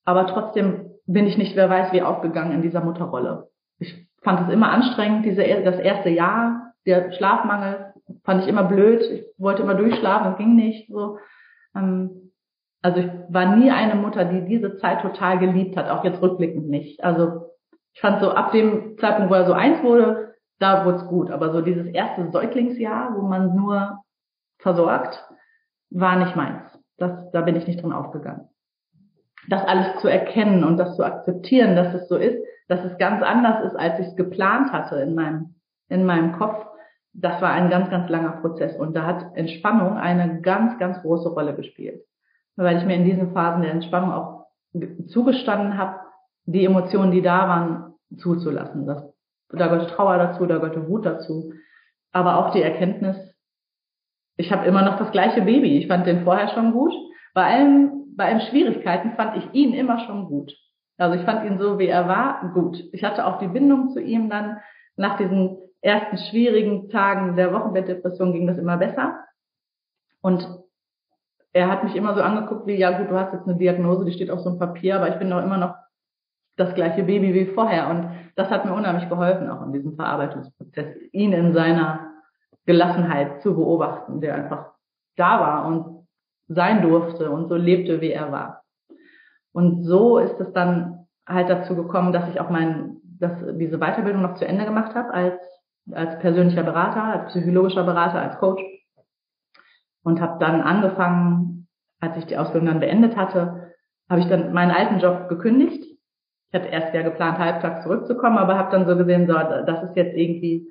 [0.04, 3.50] Aber trotzdem bin ich nicht, wer weiß, wie aufgegangen in dieser Mutterrolle.
[3.80, 7.94] Ich fand es immer anstrengend, diese, das erste Jahr, der Schlafmangel
[8.24, 9.02] fand ich immer blöd.
[9.02, 10.90] Ich wollte immer durchschlafen, ging nicht.
[10.92, 11.18] So.
[11.76, 12.32] Ähm,
[12.82, 16.68] also ich war nie eine Mutter, die diese Zeit total geliebt hat, auch jetzt rückblickend
[16.68, 17.04] nicht.
[17.04, 17.52] Also
[17.94, 21.32] ich fand so ab dem Zeitpunkt, wo er so eins wurde, da wurde es gut.
[21.32, 24.02] Aber so dieses erste Säuglingsjahr, wo man nur
[24.60, 25.24] versorgt,
[25.90, 26.62] war nicht meins.
[26.98, 28.48] Das, da bin ich nicht drin aufgegangen.
[29.50, 33.22] Das alles zu erkennen und das zu akzeptieren, dass es so ist, dass es ganz
[33.24, 35.56] anders ist, als ich es geplant hatte in meinem,
[35.90, 36.66] in meinem Kopf,
[37.14, 38.76] das war ein ganz, ganz langer Prozess.
[38.78, 42.04] Und da hat Entspannung eine ganz, ganz große Rolle gespielt.
[42.56, 44.46] Weil ich mir in diesen Phasen der Entspannung auch
[45.08, 46.00] zugestanden habe,
[46.46, 48.88] die Emotionen, die da waren, zuzulassen.
[48.88, 49.04] Das,
[49.50, 51.54] da gehörte Trauer dazu, da gehörte Wut dazu.
[52.12, 53.18] Aber auch die Erkenntnis,
[54.38, 55.78] ich habe immer noch das gleiche Baby.
[55.78, 56.94] Ich fand den vorher schon gut.
[57.34, 60.54] Bei allen, bei allen Schwierigkeiten fand ich ihn immer schon gut.
[60.98, 62.84] Also ich fand ihn so, wie er war, gut.
[62.92, 64.58] Ich hatte auch die Bindung zu ihm dann
[64.96, 69.20] nach diesen ersten schwierigen Tagen der Wochenbettdepression ging das immer besser.
[70.22, 70.48] Und
[71.54, 74.14] er hat mich immer so angeguckt wie, ja gut, du hast jetzt eine Diagnose, die
[74.14, 75.76] steht auf so einem Papier, aber ich bin doch immer noch
[76.56, 77.90] das gleiche Baby wie vorher.
[77.90, 82.12] Und das hat mir unheimlich geholfen, auch in diesem Verarbeitungsprozess, ihn in seiner
[82.66, 84.72] Gelassenheit zu beobachten, der einfach
[85.18, 86.08] da war und
[86.48, 88.64] sein durfte und so lebte, wie er war.
[89.52, 94.22] Und so ist es dann halt dazu gekommen, dass ich auch mein, dass diese Weiterbildung
[94.22, 95.42] noch zu Ende gemacht habe als
[95.92, 98.62] als persönlicher Berater, als psychologischer Berater, als Coach
[100.04, 101.68] und habe dann angefangen,
[102.00, 103.74] als ich die Ausbildung dann beendet hatte,
[104.10, 105.84] habe ich dann meinen alten Job gekündigt.
[105.84, 109.96] Ich hatte erst ja geplant, halbtags zurückzukommen, aber habe dann so gesehen, so, das ist
[109.96, 110.68] jetzt irgendwie,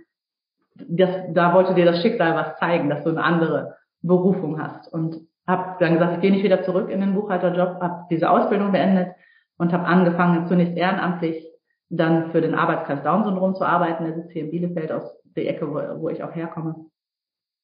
[0.74, 4.92] das, da wollte dir das Schicksal was zeigen, dass du eine andere Berufung hast.
[4.92, 8.72] Und habe dann gesagt, ich gehe nicht wieder zurück in den Buchhalterjob, habe diese Ausbildung
[8.72, 9.14] beendet
[9.56, 11.49] und habe angefangen, zunächst ehrenamtlich
[11.90, 14.04] dann für den Arbeitskreis Down-Syndrom zu arbeiten.
[14.04, 16.86] Der sitzt hier in Bielefeld aus der Ecke, wo, wo ich auch herkomme.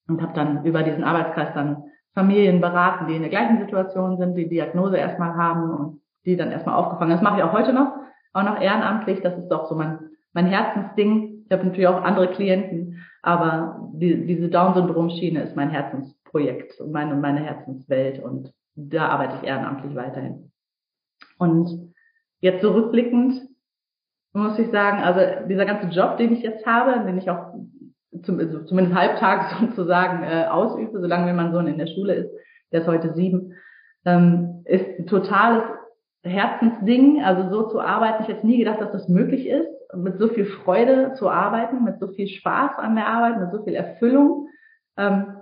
[0.08, 4.34] Und habe dann über diesen Arbeitskreis dann Familien beraten, die in der gleichen Situation sind,
[4.34, 7.12] die Diagnose erstmal haben und die dann erstmal aufgefangen.
[7.12, 7.92] Das mache ich auch heute noch,
[8.32, 9.20] auch noch ehrenamtlich.
[9.20, 9.98] Das ist doch so mein,
[10.32, 11.44] mein Herzensding.
[11.44, 17.14] Ich habe natürlich auch andere Klienten, aber die, diese Down-Syndrom-Schiene ist mein Herzensprojekt und meine,
[17.14, 20.50] meine Herzenswelt und da arbeite ich ehrenamtlich weiterhin.
[21.38, 21.94] Und
[22.40, 23.42] jetzt zurückblickend
[24.36, 27.54] muss ich sagen, also dieser ganze Job, den ich jetzt habe, den ich auch
[28.22, 32.30] zum, also zumindest halbtags sozusagen äh, ausübe, solange mein Sohn in der Schule ist,
[32.72, 33.54] der ist heute sieben,
[34.04, 35.62] ähm, ist ein totales
[36.22, 38.22] Herzensding, also so zu arbeiten.
[38.22, 41.98] Ich hätte nie gedacht, dass das möglich ist, mit so viel Freude zu arbeiten, mit
[42.00, 44.48] so viel Spaß an der Arbeit, mit so viel Erfüllung.
[44.96, 45.36] Ähm,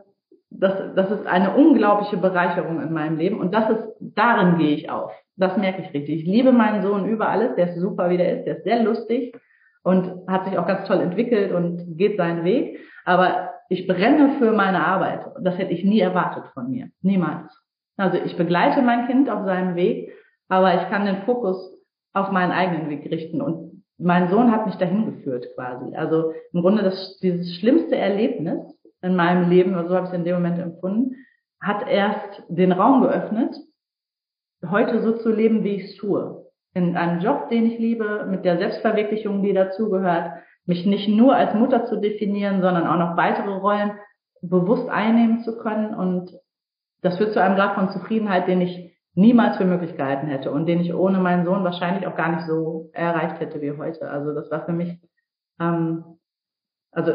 [0.50, 4.88] das, das ist eine unglaubliche Bereicherung in meinem Leben und das ist, darin gehe ich
[4.88, 5.11] auf.
[5.37, 6.20] Das merke ich richtig.
[6.20, 7.57] Ich liebe meinen Sohn über alles.
[7.57, 8.44] Der ist super, wie der ist.
[8.47, 9.35] Der ist sehr lustig
[9.83, 12.79] und hat sich auch ganz toll entwickelt und geht seinen Weg.
[13.05, 15.27] Aber ich brenne für meine Arbeit.
[15.40, 16.88] Das hätte ich nie erwartet von mir.
[17.03, 17.53] Niemals.
[17.97, 20.12] Also ich begleite mein Kind auf seinem Weg,
[20.49, 21.73] aber ich kann den Fokus
[22.12, 23.40] auf meinen eigenen Weg richten.
[23.40, 25.94] Und mein Sohn hat mich dahin geführt quasi.
[25.94, 28.61] Also im Grunde das, dieses schlimmste Erlebnis
[29.03, 31.16] in meinem Leben, so habe ich es in dem Moment empfunden,
[31.61, 33.55] hat erst den Raum geöffnet,
[34.70, 36.44] heute so zu leben, wie ich es tue.
[36.74, 40.33] In einem Job, den ich liebe, mit der Selbstverwirklichung, die dazugehört,
[40.66, 43.92] mich nicht nur als Mutter zu definieren, sondern auch noch weitere Rollen
[44.40, 45.94] bewusst einnehmen zu können.
[45.94, 46.33] Und
[47.03, 50.66] das führt zu einem Grad von Zufriedenheit, den ich niemals für möglich gehalten hätte und
[50.66, 54.11] den ich ohne meinen Sohn wahrscheinlich auch gar nicht so erreicht hätte wie heute.
[54.11, 54.98] Also das war für mich,
[55.61, 56.05] ähm,
[56.90, 57.12] also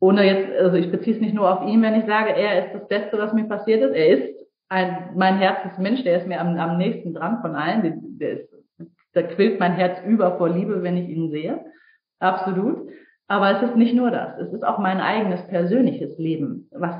[0.00, 2.74] ohne jetzt, also ich beziehe es nicht nur auf ihn, wenn ich sage, er ist
[2.74, 3.94] das Beste, was mir passiert ist.
[3.94, 4.37] Er ist
[4.68, 8.18] ein, mein Herzensmensch, der ist mir am, am nächsten dran von allen.
[8.18, 8.54] Der ist,
[9.12, 11.64] da quillt mein Herz über vor Liebe, wenn ich ihn sehe.
[12.18, 12.90] Absolut.
[13.26, 14.38] Aber es ist nicht nur das.
[14.38, 16.94] Es ist auch mein eigenes persönliches Leben, was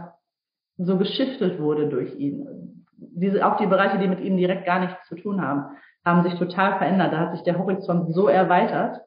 [0.77, 2.85] so geschiftet wurde durch ihn.
[2.97, 6.39] Diese, auch die Bereiche, die mit ihm direkt gar nichts zu tun haben, haben sich
[6.39, 7.13] total verändert.
[7.13, 9.01] Da hat sich der Horizont so erweitert,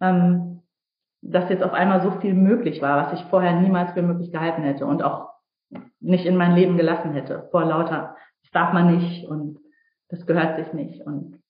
[0.00, 0.62] ähm,
[1.22, 4.62] dass jetzt auf einmal so viel möglich war, was ich vorher niemals für möglich gehalten
[4.62, 4.86] hätte.
[4.86, 5.33] Und auch
[6.00, 7.48] nicht in mein Leben gelassen hätte.
[7.50, 9.58] Vor lauter, das darf man nicht und
[10.08, 11.00] das gehört sich nicht.
[11.06, 11.40] Und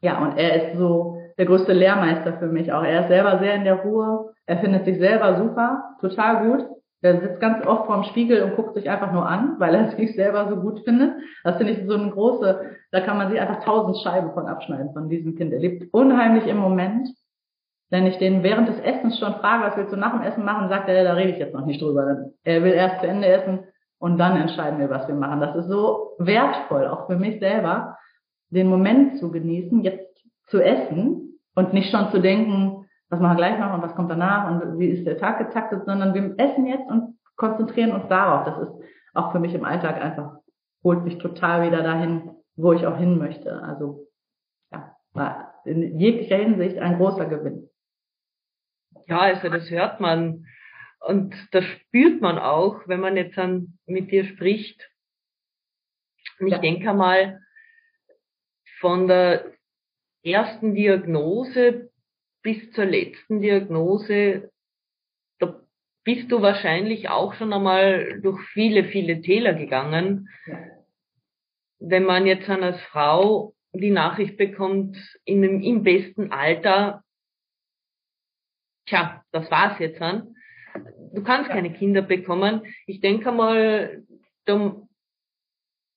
[0.00, 2.82] ja, und er ist so der größte Lehrmeister für mich auch.
[2.82, 4.32] Er ist selber sehr in der Ruhe.
[4.46, 6.66] Er findet sich selber super, total gut.
[7.00, 10.14] Er sitzt ganz oft vorm Spiegel und guckt sich einfach nur an, weil er sich
[10.14, 11.12] selber so gut findet.
[11.44, 14.92] Das finde ich so eine große, da kann man sich einfach tausend Scheiben von abschneiden
[14.92, 15.52] von diesem Kind.
[15.52, 17.08] Er lebt unheimlich im Moment
[17.90, 20.68] Wenn ich den während des Essens schon frage, was willst du nach dem Essen machen,
[20.68, 22.26] sagt er, da rede ich jetzt noch nicht drüber.
[22.44, 23.60] Er will erst zu Ende essen
[23.98, 25.40] und dann entscheiden wir, was wir machen.
[25.40, 27.96] Das ist so wertvoll, auch für mich selber,
[28.50, 33.48] den Moment zu genießen, jetzt zu essen und nicht schon zu denken, was machen wir
[33.48, 36.66] gleich noch und was kommt danach und wie ist der Tag getaktet, sondern wir essen
[36.66, 38.44] jetzt und konzentrieren uns darauf.
[38.44, 40.36] Das ist auch für mich im Alltag einfach,
[40.84, 43.62] holt mich total wieder dahin, wo ich auch hin möchte.
[43.62, 44.06] Also
[44.70, 47.68] ja, war in jeglicher Hinsicht ein großer Gewinn.
[49.08, 50.46] Ja, also das hört man
[51.00, 54.90] und das spürt man auch, wenn man jetzt dann mit dir spricht.
[56.38, 56.58] Und ich ja.
[56.58, 57.40] denke mal,
[58.80, 59.52] von der
[60.22, 61.90] ersten Diagnose
[62.42, 64.50] bis zur letzten Diagnose,
[65.38, 65.60] da
[66.04, 70.28] bist du wahrscheinlich auch schon einmal durch viele, viele Täler gegangen.
[70.46, 70.58] Ja.
[71.80, 77.04] Wenn man jetzt dann als Frau die Nachricht bekommt, in im besten Alter,
[78.88, 80.34] tja, das war's jetzt dann.
[81.14, 81.54] Du kannst ja.
[81.54, 82.62] keine Kinder bekommen.
[82.86, 84.04] Ich denke mal,
[84.44, 84.76] da,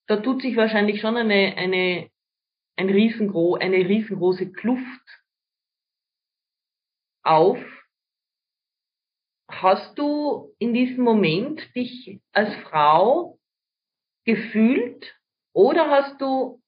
[0.08, 2.10] da tut sich wahrscheinlich schon eine, eine,
[2.76, 5.22] ein riesengro eine riesengroße Kluft
[7.24, 7.60] auf.
[9.50, 13.38] Hast du in diesem Moment dich als Frau
[14.26, 15.14] gefühlt
[15.54, 16.62] oder hast du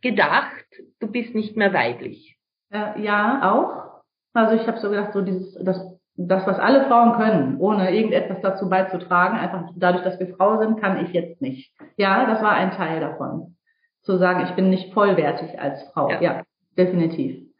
[0.00, 0.64] gedacht,
[1.00, 2.38] du bist nicht mehr weiblich?
[2.70, 3.89] Äh, ja, auch.
[4.32, 5.80] Also ich habe so gedacht, so dieses, das,
[6.16, 10.80] das, was alle Frauen können, ohne irgendetwas dazu beizutragen, einfach dadurch, dass wir Frau sind,
[10.80, 11.72] kann ich jetzt nicht.
[11.96, 13.56] Ja, das war ein Teil davon.
[14.02, 16.10] Zu sagen, ich bin nicht vollwertig als Frau.
[16.10, 16.42] Ja, ja
[16.76, 17.50] definitiv.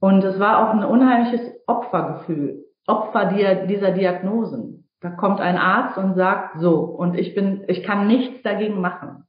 [0.00, 3.26] Und es war auch ein unheimliches Opfergefühl, Opfer
[3.66, 4.88] dieser Diagnosen.
[5.00, 9.24] Da kommt ein Arzt und sagt so, und ich bin, ich kann nichts dagegen machen.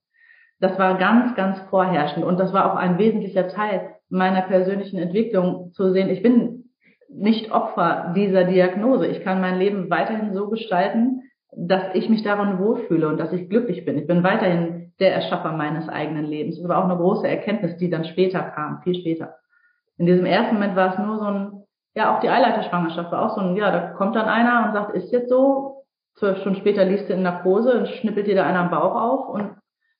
[0.60, 5.71] Das war ganz, ganz vorherrschend und das war auch ein wesentlicher Teil meiner persönlichen Entwicklung
[5.73, 6.57] zu sehen, ich bin
[7.10, 9.08] nicht Opfer dieser Diagnose.
[9.08, 11.24] Ich kann mein Leben weiterhin so gestalten,
[11.56, 13.98] dass ich mich darin wohlfühle und dass ich glücklich bin.
[13.98, 16.60] Ich bin weiterhin der Erschaffer meines eigenen Lebens.
[16.60, 19.36] Das war auch eine große Erkenntnis, die dann später kam, viel später.
[19.98, 21.63] In diesem ersten Moment war es nur so ein,
[21.96, 24.96] ja, auch die Eileiterschwangerschaft war auch so ein, ja, da kommt dann einer und sagt,
[24.96, 25.84] ist jetzt so,
[26.15, 29.30] zwölf Stunden später liest du in Narkose und schnippelt dir da einer am Bauch auf
[29.30, 29.56] und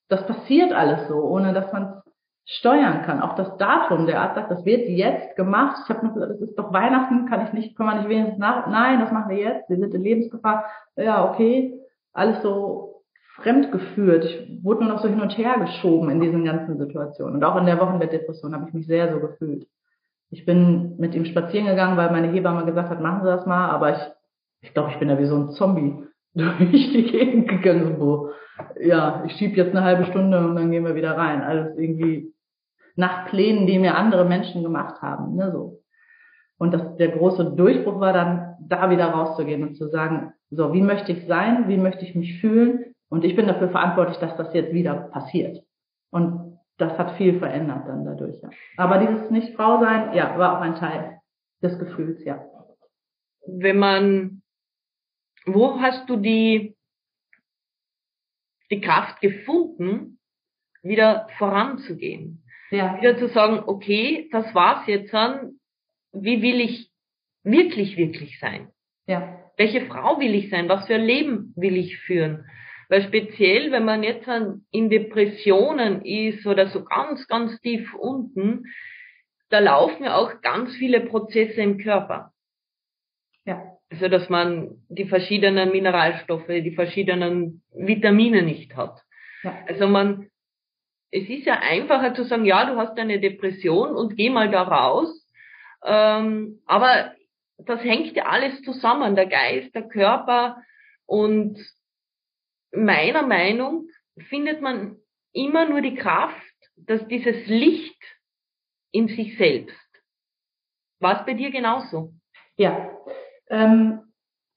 [0.08, 2.02] das passiert alles so, ohne dass man
[2.50, 3.20] steuern kann.
[3.20, 5.82] Auch das Datum, der Arzt sagt, das wird jetzt gemacht.
[5.84, 8.38] Ich habe nur gesagt, das ist doch Weihnachten, kann ich nicht, kann man nicht wenigstens
[8.38, 10.64] nach, nein, das machen wir jetzt, wir sind in Lebensgefahr.
[10.96, 11.78] Ja, okay,
[12.14, 13.02] alles so
[13.36, 14.24] fremdgeführt.
[14.24, 17.36] Ich wurde nur noch so hin und her geschoben in diesen ganzen Situationen.
[17.36, 19.66] Und auch in der Wochenbettdepression habe ich mich sehr so gefühlt.
[20.30, 23.68] Ich bin mit ihm spazieren gegangen, weil meine Hebamme gesagt hat, machen Sie das mal,
[23.68, 24.00] aber ich,
[24.62, 26.02] ich glaube, ich bin da wie so ein Zombie
[26.34, 28.30] durch die Gegend gegangen, wo,
[28.80, 31.42] ja, ich schieb jetzt eine halbe Stunde und dann gehen wir wieder rein.
[31.42, 32.32] Alles irgendwie
[32.98, 35.84] nach Plänen, die mir andere Menschen gemacht haben, ne, so.
[36.58, 40.82] Und das, der große Durchbruch war dann, da wieder rauszugehen und zu sagen, so, wie
[40.82, 41.68] möchte ich sein?
[41.68, 42.96] Wie möchte ich mich fühlen?
[43.08, 45.62] Und ich bin dafür verantwortlich, dass das jetzt wieder passiert.
[46.10, 48.50] Und das hat viel verändert dann dadurch, ja.
[48.76, 51.20] Aber dieses Nicht-Frau sein, ja, war auch ein Teil
[51.62, 52.44] des Gefühls, ja.
[53.46, 54.42] Wenn man,
[55.46, 56.76] wo hast du die,
[58.72, 60.18] die Kraft gefunden,
[60.82, 62.42] wieder voranzugehen?
[62.70, 62.98] Ja.
[62.98, 65.58] Wieder zu sagen, okay, das war's jetzt dann,
[66.12, 66.90] wie will ich
[67.42, 68.68] wirklich, wirklich sein?
[69.06, 69.38] Ja.
[69.56, 70.68] Welche Frau will ich sein?
[70.68, 72.46] Was für ein Leben will ich führen?
[72.88, 74.28] Weil speziell, wenn man jetzt
[74.70, 78.64] in Depressionen ist oder so ganz, ganz tief unten,
[79.50, 82.32] da laufen ja auch ganz viele Prozesse im Körper.
[83.44, 83.62] Ja.
[83.90, 89.02] Also, dass man die verschiedenen Mineralstoffe, die verschiedenen Vitamine nicht hat.
[89.42, 89.56] Ja.
[89.66, 90.28] Also man,
[91.10, 94.62] es ist ja einfacher zu sagen, ja, du hast eine Depression und geh mal da
[94.62, 95.26] raus.
[95.84, 97.14] Ähm, aber
[97.58, 100.62] das hängt ja alles zusammen, der Geist, der Körper
[101.06, 101.58] und
[102.72, 103.88] meiner Meinung
[104.28, 104.96] findet man
[105.32, 106.36] immer nur die Kraft,
[106.76, 108.02] dass dieses Licht
[108.92, 109.76] in sich selbst.
[111.00, 112.12] War es bei dir genauso?
[112.56, 112.90] Ja.
[113.48, 114.07] Ähm,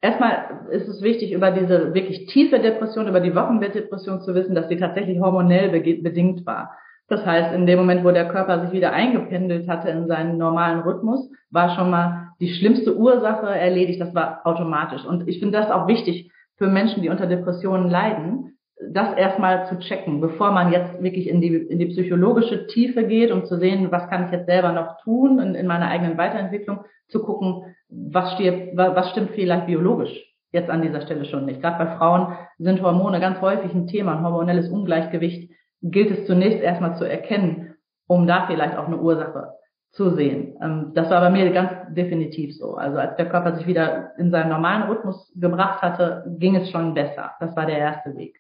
[0.02, 4.68] erstmal ist es wichtig, über diese wirklich tiefe Depression, über die Wochenbettdepression zu wissen, dass
[4.68, 6.72] sie tatsächlich hormonell bedingt war.
[7.08, 10.80] Das heißt, in dem Moment, wo der Körper sich wieder eingependelt hatte in seinen normalen
[10.80, 14.00] Rhythmus, war schon mal die schlimmste Ursache erledigt.
[14.00, 15.04] Das war automatisch.
[15.06, 18.58] Und ich finde das auch wichtig, für Menschen, die unter Depressionen leiden,
[18.90, 23.32] das erstmal zu checken, bevor man jetzt wirklich in die, in die psychologische Tiefe geht,
[23.32, 26.86] um zu sehen, was kann ich jetzt selber noch tun in, in meiner eigenen Weiterentwicklung,
[27.10, 31.62] zu gucken, was, stirbt, was stimmt vielleicht biologisch jetzt an dieser Stelle schon nicht.
[31.62, 35.52] Gerade bei Frauen sind Hormone ganz häufig ein Thema, ein hormonelles Ungleichgewicht
[35.82, 37.76] gilt es zunächst erstmal zu erkennen,
[38.08, 39.54] um da vielleicht auch eine Ursache
[39.92, 40.58] zu sehen.
[40.62, 42.76] Ähm, das war bei mir ganz definitiv so.
[42.76, 46.94] Also als der Körper sich wieder in seinen normalen Rhythmus gebracht hatte, ging es schon
[46.94, 47.32] besser.
[47.40, 48.40] Das war der erste Weg.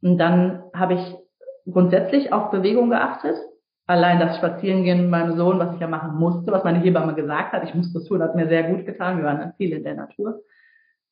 [0.00, 1.14] Und dann habe ich
[1.70, 3.36] grundsätzlich auf Bewegung geachtet.
[3.86, 7.52] Allein das Spazierengehen mit meinem Sohn, was ich ja machen musste, was meine Hebamme gesagt
[7.52, 9.18] hat, ich musste es tun, hat mir sehr gut getan.
[9.18, 10.42] Wir waren viel in der Natur.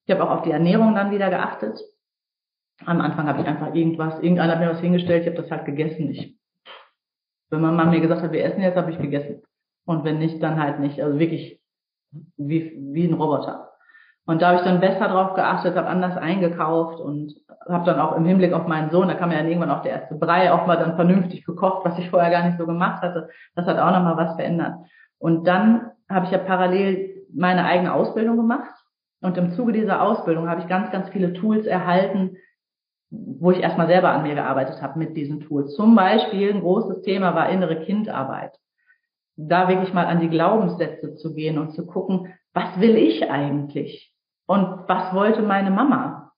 [0.06, 1.80] Ich habe auch auf die Ernährung dann wieder geachtet.
[2.86, 5.66] Am Anfang habe ich einfach irgendwas, irgendeiner hat mir was hingestellt, ich habe das halt
[5.66, 6.10] gegessen.
[6.10, 6.38] Ich,
[7.50, 9.42] wenn man mal mir gesagt hat, wir essen jetzt, habe ich gegessen.
[9.84, 11.02] Und wenn nicht, dann halt nicht.
[11.02, 11.60] Also wirklich
[12.36, 13.69] wie, wie ein Roboter.
[14.26, 17.34] Und da habe ich dann besser drauf geachtet, habe anders eingekauft und
[17.68, 19.92] habe dann auch im Hinblick auf meinen Sohn, da kam ja dann irgendwann auch der
[19.92, 23.28] erste Brei, auch mal dann vernünftig gekocht, was ich vorher gar nicht so gemacht hatte.
[23.54, 24.74] Das hat auch nochmal was verändert.
[25.18, 28.74] Und dann habe ich ja parallel meine eigene Ausbildung gemacht.
[29.20, 32.36] Und im Zuge dieser Ausbildung habe ich ganz, ganz viele Tools erhalten,
[33.10, 35.74] wo ich erstmal selber an mir gearbeitet habe mit diesen Tools.
[35.74, 38.52] Zum Beispiel ein großes Thema war innere Kindarbeit
[39.48, 44.09] da wirklich mal an die Glaubenssätze zu gehen und zu gucken, was will ich eigentlich?
[44.50, 46.32] Und was wollte meine Mama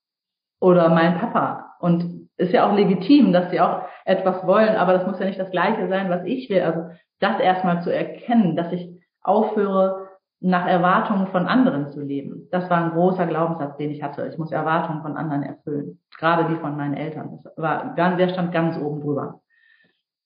[0.61, 1.73] oder mein Papa?
[1.79, 5.39] Und ist ja auch legitim, dass sie auch etwas wollen, aber das muss ja nicht
[5.39, 6.61] das Gleiche sein, was ich will.
[6.61, 8.87] Also das erstmal zu erkennen, dass ich
[9.23, 10.09] aufhöre,
[10.41, 12.49] nach Erwartungen von anderen zu leben.
[12.51, 14.27] Das war ein großer Glaubenssatz, den ich hatte.
[14.27, 15.99] Ich muss Erwartungen von anderen erfüllen.
[16.19, 17.39] Gerade die von meinen Eltern.
[17.43, 19.41] Das war, der stand ganz oben drüber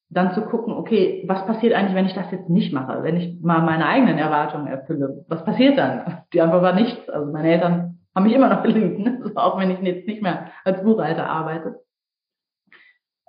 [0.10, 3.41] dann zu gucken, okay, was passiert eigentlich, wenn ich das jetzt nicht mache, wenn ich
[3.41, 5.26] mal meine eigenen Erwartungen erfülle?
[5.28, 6.24] Was passiert dann?
[6.34, 7.10] Die Antwort war nichts.
[7.10, 9.20] Also meine Eltern haben mich immer noch geliebt, ne?
[9.24, 11.82] also auch wenn ich jetzt nicht mehr als Buchhalter arbeite.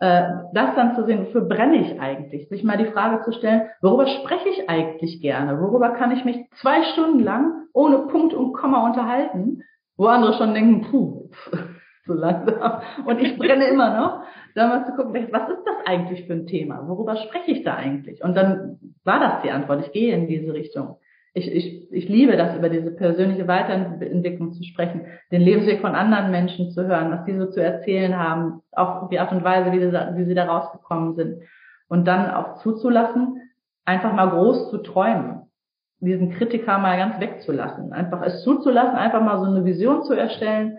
[0.00, 2.48] Äh, das dann zu sehen, wofür brenne ich eigentlich?
[2.48, 5.60] Sich mal die Frage zu stellen, worüber spreche ich eigentlich gerne?
[5.60, 9.62] Worüber kann ich mich zwei Stunden lang ohne Punkt und Komma unterhalten?
[9.96, 11.30] Wo andere schon denken, puh,
[12.08, 12.80] so langsam.
[13.06, 14.22] Und ich brenne immer noch,
[14.56, 16.88] da mal zu gucken, was ist das eigentlich für ein Thema?
[16.88, 18.24] Worüber spreche ich da eigentlich?
[18.24, 19.86] Und dann war das die Antwort.
[19.86, 20.96] Ich gehe in diese Richtung.
[21.34, 26.32] Ich, ich, ich liebe das, über diese persönliche Weiterentwicklung zu sprechen, den Lebensweg von anderen
[26.32, 29.78] Menschen zu hören, was die so zu erzählen haben, auch die Art und Weise, wie,
[29.78, 31.42] sie, wie sie da rausgekommen sind.
[31.88, 33.40] Und dann auch zuzulassen,
[33.84, 35.42] einfach mal groß zu träumen
[36.00, 40.78] diesen Kritiker mal ganz wegzulassen, einfach es zuzulassen, einfach mal so eine Vision zu erstellen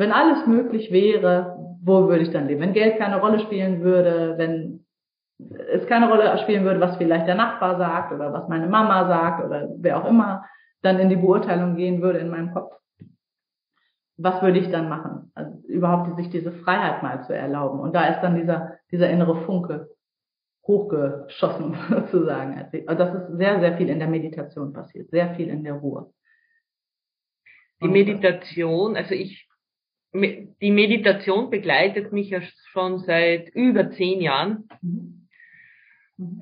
[0.00, 2.62] wenn alles möglich wäre, wo würde ich dann leben?
[2.62, 4.86] Wenn Geld keine Rolle spielen würde, wenn
[5.72, 9.44] es keine Rolle spielen würde, was vielleicht der Nachbar sagt oder was meine Mama sagt
[9.44, 10.46] oder wer auch immer
[10.80, 12.74] dann in die Beurteilung gehen würde in meinem Kopf.
[14.16, 15.30] Was würde ich dann machen?
[15.34, 17.78] Also überhaupt sich diese Freiheit mal zu erlauben.
[17.78, 19.90] Und da ist dann dieser, dieser innere Funke
[20.66, 22.70] hochgeschossen sozusagen.
[22.86, 26.10] Also das ist sehr, sehr viel in der Meditation passiert, sehr viel in der Ruhe.
[27.82, 29.49] Die Meditation, also ich
[30.12, 32.40] die Meditation begleitet mich ja
[32.72, 34.68] schon seit über zehn Jahren.
[34.82, 35.28] Mhm.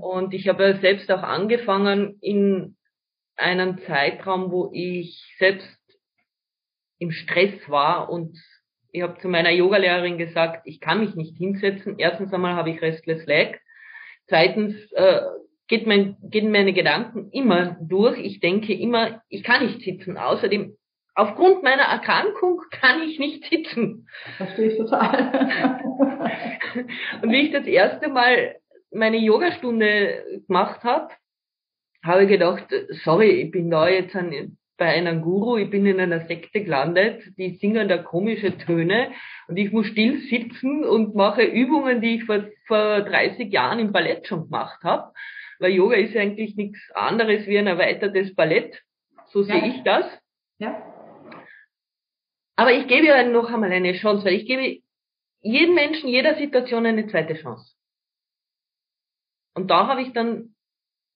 [0.00, 2.76] Und ich habe ja selbst auch angefangen in
[3.36, 5.78] einem Zeitraum, wo ich selbst
[6.98, 8.36] im Stress war und
[8.90, 11.98] ich habe zu meiner Yogalehrerin gesagt, ich kann mich nicht hinsetzen.
[11.98, 13.60] Erstens einmal habe ich Restless Leg.
[14.28, 15.20] Zweitens äh,
[15.68, 18.18] geht mein, gehen meine Gedanken immer durch.
[18.18, 20.16] Ich denke immer, ich kann nicht sitzen.
[20.16, 20.77] Außerdem
[21.18, 24.08] aufgrund meiner Erkrankung kann ich nicht sitzen.
[24.36, 25.80] Verstehe ich total.
[27.22, 28.56] und wie ich das erste Mal
[28.92, 31.10] meine Yogastunde gemacht habe,
[32.04, 32.66] habe ich gedacht,
[33.04, 37.20] sorry, ich bin da jetzt an, bei einem Guru, ich bin in einer Sekte gelandet,
[37.36, 39.10] die singen da komische Töne
[39.48, 43.90] und ich muss still sitzen und mache Übungen, die ich vor, vor 30 Jahren im
[43.90, 45.12] Ballett schon gemacht habe.
[45.58, 48.80] Weil Yoga ist eigentlich nichts anderes wie ein erweitertes Ballett.
[49.26, 49.46] So ja.
[49.46, 50.06] sehe ich das.
[50.58, 50.80] Ja.
[52.58, 54.82] Aber ich gebe ja noch einmal eine Chance, weil ich gebe
[55.42, 57.72] jedem Menschen, jeder Situation eine zweite Chance.
[59.54, 60.56] Und da habe ich dann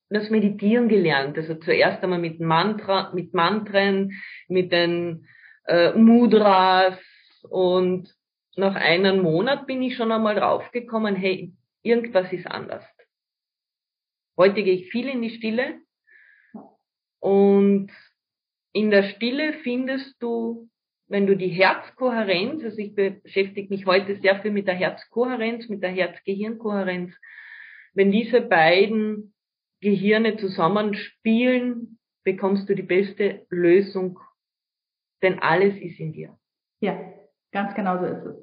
[0.08, 1.36] das Meditieren gelernt.
[1.36, 5.26] Also zuerst einmal mit Mantra, mit Mantren, mit den
[5.66, 6.96] äh, Mudras
[7.50, 8.14] und
[8.54, 11.52] nach einem Monat bin ich schon einmal draufgekommen, hey,
[11.82, 12.84] irgendwas ist anders.
[14.36, 15.80] Heute gehe ich viel in die Stille
[17.18, 17.90] und
[18.72, 20.68] in der Stille findest du
[21.08, 25.82] wenn du die Herzkohärenz, also ich beschäftige mich heute sehr viel mit der Herzkohärenz, mit
[25.82, 27.12] der Herz-Gehirn-Kohärenz,
[27.94, 29.34] wenn diese beiden
[29.80, 34.18] Gehirne zusammenspielen, bekommst du die beste Lösung,
[35.22, 36.38] denn alles ist in dir.
[36.80, 36.98] Ja,
[37.52, 38.36] ganz genau so ist es.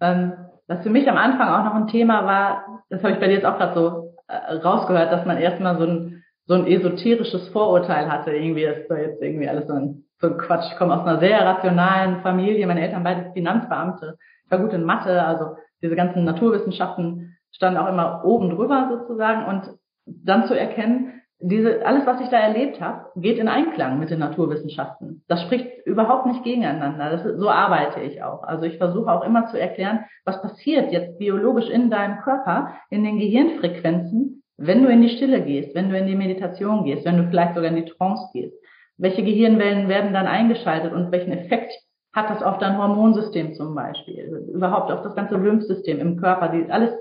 [0.00, 0.32] Ähm,
[0.66, 3.34] was für mich am Anfang auch noch ein Thema war, das habe ich bei dir
[3.34, 6.11] jetzt auch gerade so äh, rausgehört, dass man erstmal so ein,
[6.46, 10.72] so ein esoterisches Vorurteil hatte, irgendwie ist da jetzt irgendwie alles so ein so Quatsch.
[10.72, 12.66] Ich komme aus einer sehr rationalen Familie.
[12.66, 14.16] Meine Eltern beide Finanzbeamte.
[14.44, 19.46] Ich war gut in Mathe, also diese ganzen Naturwissenschaften standen auch immer oben drüber sozusagen.
[19.46, 19.76] Und
[20.06, 24.20] dann zu erkennen, diese, alles, was ich da erlebt habe, geht in Einklang mit den
[24.20, 25.24] Naturwissenschaften.
[25.26, 27.10] Das spricht überhaupt nicht gegeneinander.
[27.10, 28.44] Das, so arbeite ich auch.
[28.44, 33.02] Also ich versuche auch immer zu erklären, was passiert jetzt biologisch in deinem Körper, in
[33.02, 37.16] den Gehirnfrequenzen, wenn du in die Stille gehst, wenn du in die Meditation gehst, wenn
[37.16, 38.54] du vielleicht sogar in die Trance gehst.
[38.96, 41.72] Welche Gehirnwellen werden dann eingeschaltet und welchen Effekt
[42.12, 46.70] hat das auf dein Hormonsystem zum Beispiel, überhaupt auf das ganze Lymphsystem im Körper, die,
[46.70, 46.92] alles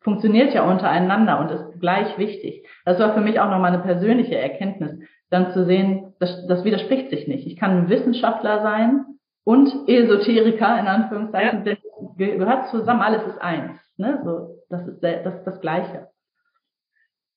[0.00, 2.66] funktioniert ja untereinander und ist gleich wichtig.
[2.84, 4.98] Das war für mich auch nochmal eine persönliche Erkenntnis,
[5.30, 7.46] dann zu sehen, das, das widerspricht sich nicht.
[7.46, 9.04] Ich kann Wissenschaftler sein
[9.44, 12.36] und Esoteriker, in Anführungszeichen, ja.
[12.36, 13.78] gehört zusammen, alles ist eins.
[13.96, 14.20] Ne?
[14.24, 16.08] So, das ist das, ist das Gleiche.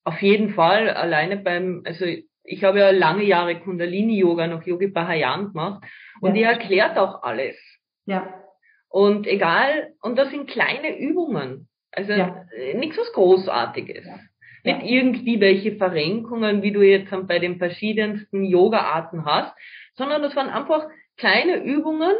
[0.05, 2.05] Auf jeden Fall, alleine beim, also
[2.43, 5.83] ich habe ja lange Jahre Kundalini-Yoga noch Yogi Bahayan gemacht
[6.21, 6.35] und ja.
[6.35, 7.57] die erklärt auch alles.
[8.05, 8.41] Ja.
[8.87, 11.67] Und egal, und das sind kleine Übungen.
[11.91, 12.45] Also ja.
[12.75, 14.05] nichts was Großartiges.
[14.05, 14.19] Ja.
[14.63, 19.55] Nicht irgendwie welche Verrenkungen, wie du jetzt bei den verschiedensten Yoga-Arten hast,
[19.95, 20.87] sondern das waren einfach
[21.17, 22.13] kleine Übungen,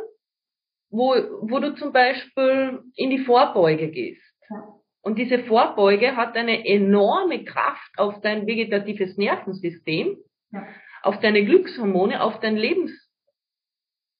[0.89, 4.21] wo, wo du zum Beispiel in die Vorbeuge gehst.
[5.05, 10.17] Und diese Vorbeuge hat eine enorme Kraft auf dein vegetatives Nervensystem,
[10.51, 10.67] ja.
[11.03, 12.91] auf deine Glückshormone, auf dein Lebens,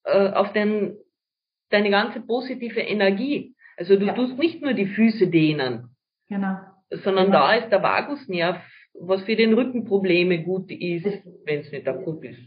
[0.04, 0.96] äh, auf dein,
[1.72, 3.56] deine ganze positive Energie.
[3.78, 4.14] Also du ja.
[4.14, 5.96] tust nicht nur die Füße dehnen,
[6.30, 6.60] genau.
[6.92, 7.40] sondern genau.
[7.40, 8.62] da ist der Vagusnerv,
[8.94, 11.06] was für den Rücken Probleme gut ist,
[11.46, 12.40] wenn es nicht akut ist.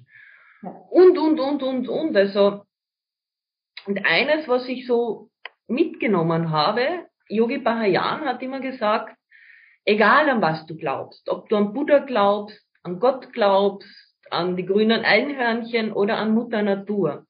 [0.62, 0.70] Ja.
[0.90, 2.16] Und, und, und, und, und.
[2.16, 2.62] Also,
[3.84, 5.28] und eines, was ich so
[5.66, 9.16] mitgenommen habe, Yogi Bahayan hat immer gesagt,
[9.84, 13.88] egal an was du glaubst, ob du an Buddha glaubst, an Gott glaubst,
[14.30, 17.26] an die grünen Einhörnchen oder an Mutter Natur.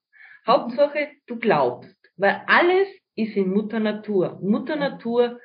[0.46, 4.38] Hauptsache, du glaubst, weil alles ist in Mutter Natur.
[4.40, 5.40] Mutter Natur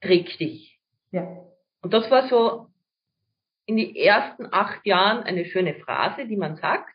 [0.00, 0.78] trägt dich.
[1.10, 1.26] Ja.
[1.82, 2.68] Und das war so
[3.66, 6.94] in die ersten acht Jahren eine schöne Phrase, die man sagt,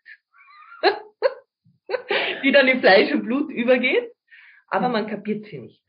[2.44, 4.12] die dann in Fleisch und Blut übergeht,
[4.68, 5.84] aber man kapiert sie nicht.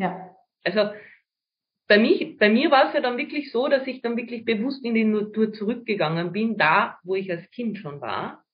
[0.00, 0.34] Ja.
[0.64, 0.92] Also
[1.86, 4.82] bei, mich, bei mir war es ja dann wirklich so, dass ich dann wirklich bewusst
[4.84, 8.44] in die Natur zurückgegangen bin, da, wo ich als Kind schon war.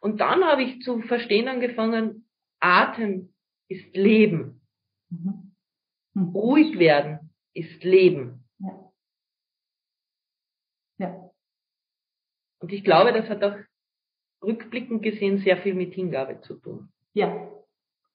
[0.00, 2.28] Und dann habe ich zu verstehen angefangen,
[2.58, 3.32] Atem
[3.68, 4.60] ist Leben.
[5.10, 5.54] Mhm.
[6.14, 6.28] Mhm.
[6.30, 8.44] Ruhig werden ist Leben.
[8.58, 8.92] Ja.
[10.98, 11.30] ja.
[12.58, 13.56] Und ich glaube, das hat auch
[14.42, 16.92] rückblickend gesehen sehr viel mit Hingabe zu tun.
[17.14, 17.48] Ja,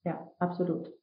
[0.03, 0.96] ja, absolut.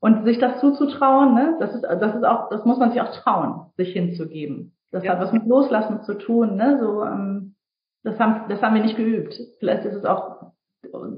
[0.00, 3.12] Und sich das zuzutrauen, ne, das ist, das ist auch, das muss man sich auch
[3.12, 4.76] trauen, sich hinzugeben.
[4.92, 5.12] Das ja.
[5.12, 7.56] hat was mit Loslassen zu tun, ne, so, ähm,
[8.04, 9.38] das haben, das haben wir nicht geübt.
[9.58, 10.52] Vielleicht ist es auch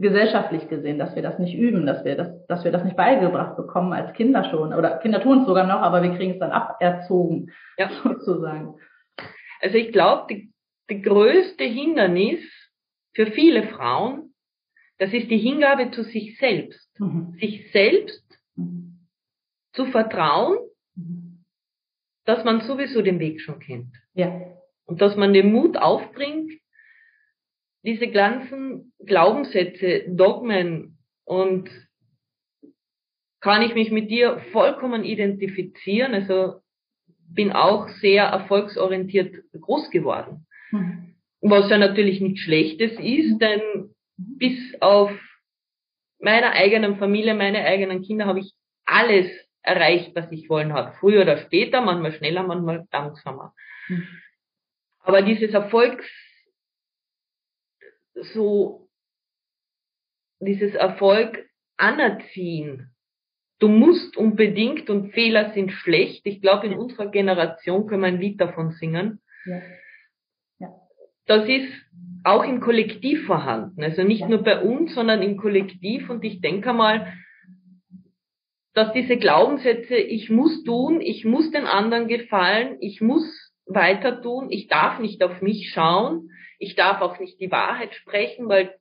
[0.01, 3.57] gesellschaftlich gesehen, dass wir das nicht üben, dass wir das, dass wir das nicht beigebracht
[3.57, 4.73] bekommen als Kinder schon.
[4.73, 7.91] Oder Kinder tun es sogar noch, aber wir kriegen es dann aberzogen, ja.
[8.03, 8.77] sozusagen.
[9.61, 10.53] Also ich glaube, die,
[10.89, 12.41] die größte Hindernis
[13.13, 14.33] für viele Frauen,
[14.99, 16.89] das ist die Hingabe zu sich selbst.
[16.99, 17.35] Mhm.
[17.39, 18.25] Sich selbst.
[19.73, 20.59] Zu vertrauen,
[20.95, 21.45] mhm.
[22.25, 23.95] dass man sowieso den Weg schon kennt.
[24.15, 24.41] Ja.
[24.87, 26.53] Und dass man den Mut aufbringt,
[27.83, 31.71] diese ganzen Glaubenssätze, Dogmen und
[33.41, 36.13] kann ich mich mit dir vollkommen identifizieren.
[36.13, 36.61] Also
[37.29, 40.47] bin auch sehr erfolgsorientiert groß geworden.
[40.73, 41.15] Mhm.
[41.41, 45.11] Was ja natürlich nichts Schlechtes ist, denn bis auf
[46.21, 48.53] meiner eigenen Familie, meine eigenen Kinder habe ich
[48.85, 49.31] alles
[49.63, 50.93] erreicht, was ich wollen habe.
[50.99, 53.55] Früher oder später, manchmal schneller, manchmal langsamer.
[53.89, 54.07] Mhm.
[55.03, 56.07] Aber dieses Erfolgs
[58.15, 58.89] so
[60.41, 62.91] dieses Erfolg anerziehen.
[63.59, 66.23] Du musst unbedingt und Fehler sind schlecht.
[66.25, 69.21] Ich glaube, in unserer Generation können wir ein Lied davon singen.
[69.45, 69.63] Ja.
[70.59, 70.69] Ja.
[71.27, 71.71] Das ist
[72.25, 73.83] auch im Kollektiv vorhanden.
[73.83, 76.11] Also nicht nur bei uns, sondern im Kollektiv.
[76.11, 77.13] Und ich denke mal,
[78.75, 83.25] dass diese Glaubenssätze, ich muss tun, ich muss den anderen gefallen, ich muss
[83.67, 88.49] weiter tun, ich darf nicht auf mich schauen, ich darf auch nicht die Wahrheit sprechen,
[88.49, 88.75] weil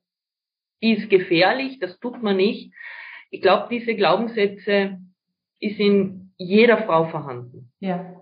[0.82, 2.72] die ist gefährlich, das tut man nicht.
[3.30, 4.98] Ich glaube, diese Glaubenssätze
[5.60, 7.70] ist in jeder Frau vorhanden.
[7.80, 8.16] Ja.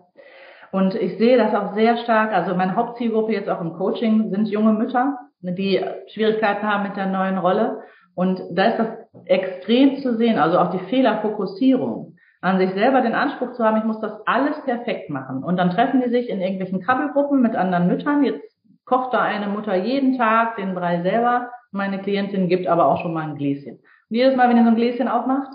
[0.73, 2.33] Und ich sehe das auch sehr stark.
[2.33, 7.07] Also meine Hauptzielgruppe jetzt auch im Coaching sind junge Mütter, die Schwierigkeiten haben mit der
[7.07, 7.83] neuen Rolle.
[8.15, 8.89] Und da ist das
[9.27, 13.85] extrem zu sehen, also auch die Fehlerfokussierung an sich selber den Anspruch zu haben, ich
[13.85, 15.43] muss das alles perfekt machen.
[15.43, 18.25] Und dann treffen die sich in irgendwelchen Krabbelgruppen mit anderen Müttern.
[18.25, 21.51] Jetzt kocht da eine Mutter jeden Tag den Brei selber.
[21.73, 23.77] Meine Klientin gibt aber auch schon mal ein Gläschen.
[23.77, 25.53] Und jedes Mal, wenn ihr so ein Gläschen aufmacht,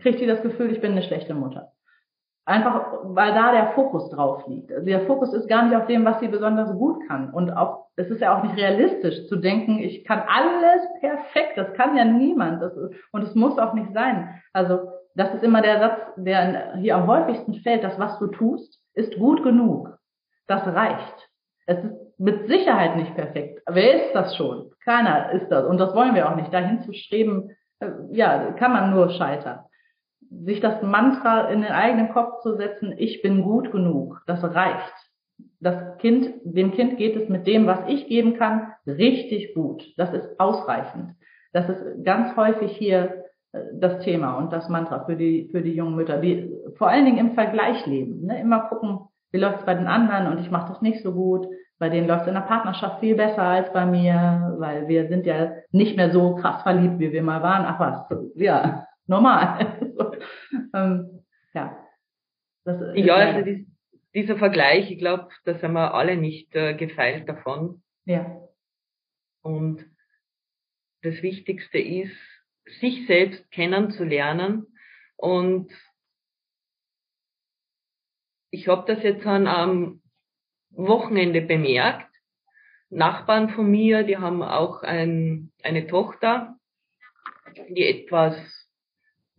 [0.00, 1.72] kriegt ihr das Gefühl, ich bin eine schlechte Mutter.
[2.46, 4.72] Einfach, weil da der Fokus drauf liegt.
[4.72, 7.30] Also der Fokus ist gar nicht auf dem, was sie besonders gut kann.
[7.32, 11.56] Und auch, es ist ja auch nicht realistisch zu denken, ich kann alles perfekt.
[11.56, 12.62] Das kann ja niemand.
[12.62, 12.76] Ist,
[13.12, 14.40] und es muss auch nicht sein.
[14.52, 14.80] Also,
[15.14, 17.84] das ist immer der Satz, der hier am häufigsten fällt.
[17.84, 19.96] Das, was du tust, ist gut genug.
[20.46, 21.28] Das reicht.
[21.66, 23.60] Es ist mit Sicherheit nicht perfekt.
[23.68, 24.70] Wer ist das schon?
[24.84, 25.66] Keiner ist das.
[25.66, 26.52] Und das wollen wir auch nicht.
[26.52, 29.60] Dahin zu streben, äh, ja, kann man nur scheitern
[30.30, 34.94] sich das Mantra in den eigenen Kopf zu setzen, ich bin gut genug, das reicht.
[35.58, 39.84] Das Kind, dem Kind geht es mit dem, was ich geben kann, richtig gut.
[39.96, 41.14] Das ist ausreichend.
[41.52, 45.74] Das ist ganz häufig hier äh, das Thema und das Mantra für die, für die
[45.74, 48.26] jungen Mütter, die vor allen Dingen im Vergleich leben.
[48.26, 48.40] Ne?
[48.40, 49.00] Immer gucken,
[49.32, 51.46] wie läuft es bei den anderen und ich mache das nicht so gut.
[51.78, 55.24] Bei denen läuft es in der Partnerschaft viel besser als bei mir, weil wir sind
[55.24, 57.64] ja nicht mehr so krass verliebt, wie wir mal waren.
[57.66, 59.66] Ach was, ja, normal.
[60.74, 61.24] ähm,
[61.54, 61.86] ja.
[62.64, 63.66] Das ja, also dies,
[64.14, 67.82] dieser Vergleich, ich glaube, da sind wir alle nicht äh, gefeilt davon.
[68.04, 68.40] Ja.
[69.42, 69.84] Und
[71.02, 72.16] das Wichtigste ist,
[72.80, 74.66] sich selbst kennenzulernen.
[75.16, 75.72] Und
[78.50, 80.02] ich habe das jetzt an am
[80.70, 82.10] Wochenende bemerkt.
[82.90, 86.58] Nachbarn von mir, die haben auch ein, eine Tochter,
[87.68, 88.36] die etwas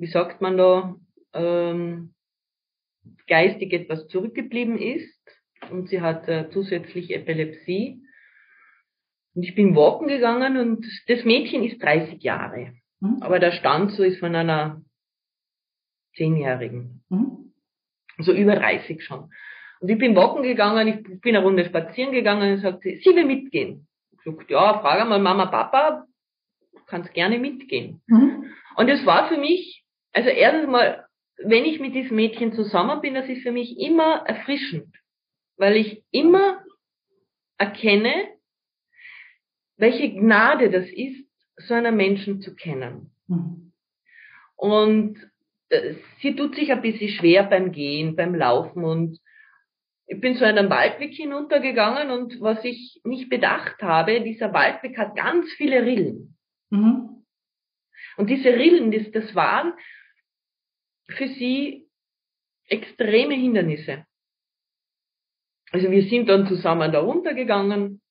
[0.02, 0.96] wie sagt man da,
[1.34, 2.16] ähm,
[3.28, 5.22] geistig etwas zurückgeblieben ist
[5.70, 8.02] und sie hat äh, zusätzlich Epilepsie.
[9.36, 12.74] Und ich bin walken gegangen und das Mädchen ist 30 Jahre.
[13.00, 13.22] Mhm.
[13.22, 14.82] Aber der Stand so ist von einer
[16.16, 17.04] Zehnjährigen.
[17.10, 17.54] Mhm.
[18.18, 19.30] So über 30 schon.
[19.82, 23.26] Und ich bin walken gegangen, ich bin eine Runde spazieren gegangen und sagte, sie will
[23.26, 23.88] mitgehen.
[24.14, 26.08] Ich sagte, ja, frage mal Mama, Papa,
[26.88, 28.02] kannst gerne mitgehen.
[28.08, 28.52] Mhm.
[28.76, 29.81] Und es war für mich
[30.14, 31.06] also erstens mal,
[31.38, 34.96] wenn ich mit diesem Mädchen zusammen bin, das ist für mich immer erfrischend,
[35.58, 36.64] weil ich immer
[37.58, 38.28] erkenne,
[39.78, 41.26] welche Gnade das ist,
[41.58, 43.12] so einen Menschen zu kennen.
[43.28, 43.74] Mhm.
[44.56, 45.18] Und
[45.70, 49.20] äh, sie tut sich ein bisschen schwer beim Gehen, beim Laufen und
[50.08, 54.98] ich bin so in einen Waldweg hinuntergegangen und was ich nicht bedacht habe, dieser Waldweg
[54.98, 56.38] hat ganz viele Rillen.
[56.70, 57.24] Mhm.
[58.18, 59.74] Und diese Rillen, das, das waren
[61.12, 61.88] für sie
[62.68, 64.06] extreme Hindernisse.
[65.72, 68.02] Also wir sind dann zusammen da runtergegangen,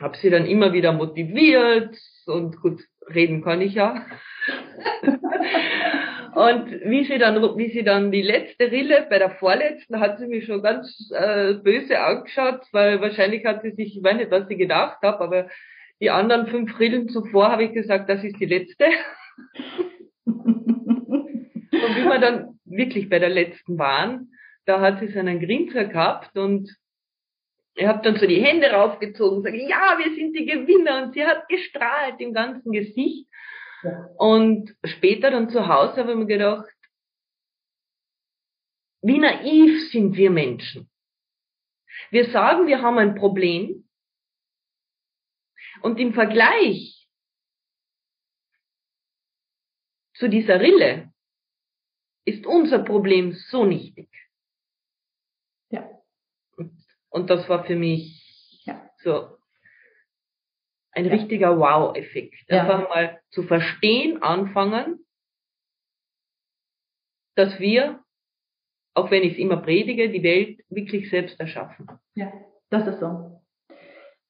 [0.00, 2.80] habe sie dann immer wieder motiviert und gut,
[3.12, 4.06] reden kann ich ja.
[6.34, 10.26] und wie sie dann, wie sie dann die letzte Rille bei der vorletzten hat sie
[10.26, 14.46] mich schon ganz äh, böse angeschaut, weil wahrscheinlich hat sie sich, ich weiß nicht, was
[14.48, 15.48] sie gedacht hat, aber
[16.00, 18.86] die anderen fünf Rillen zuvor habe ich gesagt, das ist die letzte.
[21.84, 24.32] Und wie wir dann wirklich bei der letzten waren,
[24.66, 26.74] da hat sie so einen Grinser gehabt und
[27.74, 31.12] ich habe dann so die Hände raufgezogen und gesagt, ja, wir sind die Gewinner und
[31.12, 33.26] sie hat gestrahlt im ganzen Gesicht.
[33.82, 34.08] Ja.
[34.16, 36.72] Und später dann zu Hause habe ich mir gedacht,
[39.02, 40.88] wie naiv sind wir Menschen.
[42.10, 43.86] Wir sagen, wir haben ein Problem
[45.82, 47.08] und im Vergleich
[50.14, 51.12] zu dieser Rille
[52.24, 54.08] ist unser Problem so nichtig.
[55.70, 55.88] Ja.
[56.56, 56.72] Und,
[57.10, 58.90] und das war für mich ja.
[59.02, 59.36] so
[60.92, 61.12] ein ja.
[61.12, 62.34] richtiger Wow-Effekt.
[62.48, 62.62] Ja.
[62.62, 65.04] Einfach mal zu verstehen, anfangen,
[67.34, 68.00] dass wir,
[68.94, 71.88] auch wenn ich es immer predige, die Welt wirklich selbst erschaffen.
[72.14, 72.32] Ja,
[72.70, 73.40] das ist so.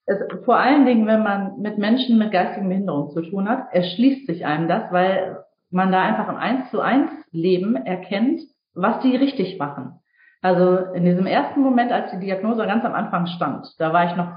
[0.07, 4.27] Es, vor allen Dingen, wenn man mit Menschen mit geistigen Behinderungen zu tun hat, erschließt
[4.27, 5.44] sich einem das, weil
[5.75, 8.41] man da einfach im Eins zu eins Leben erkennt,
[8.75, 10.01] was die richtig machen.
[10.41, 14.17] Also in diesem ersten Moment, als die Diagnose ganz am Anfang stand, da war ich
[14.17, 14.29] noch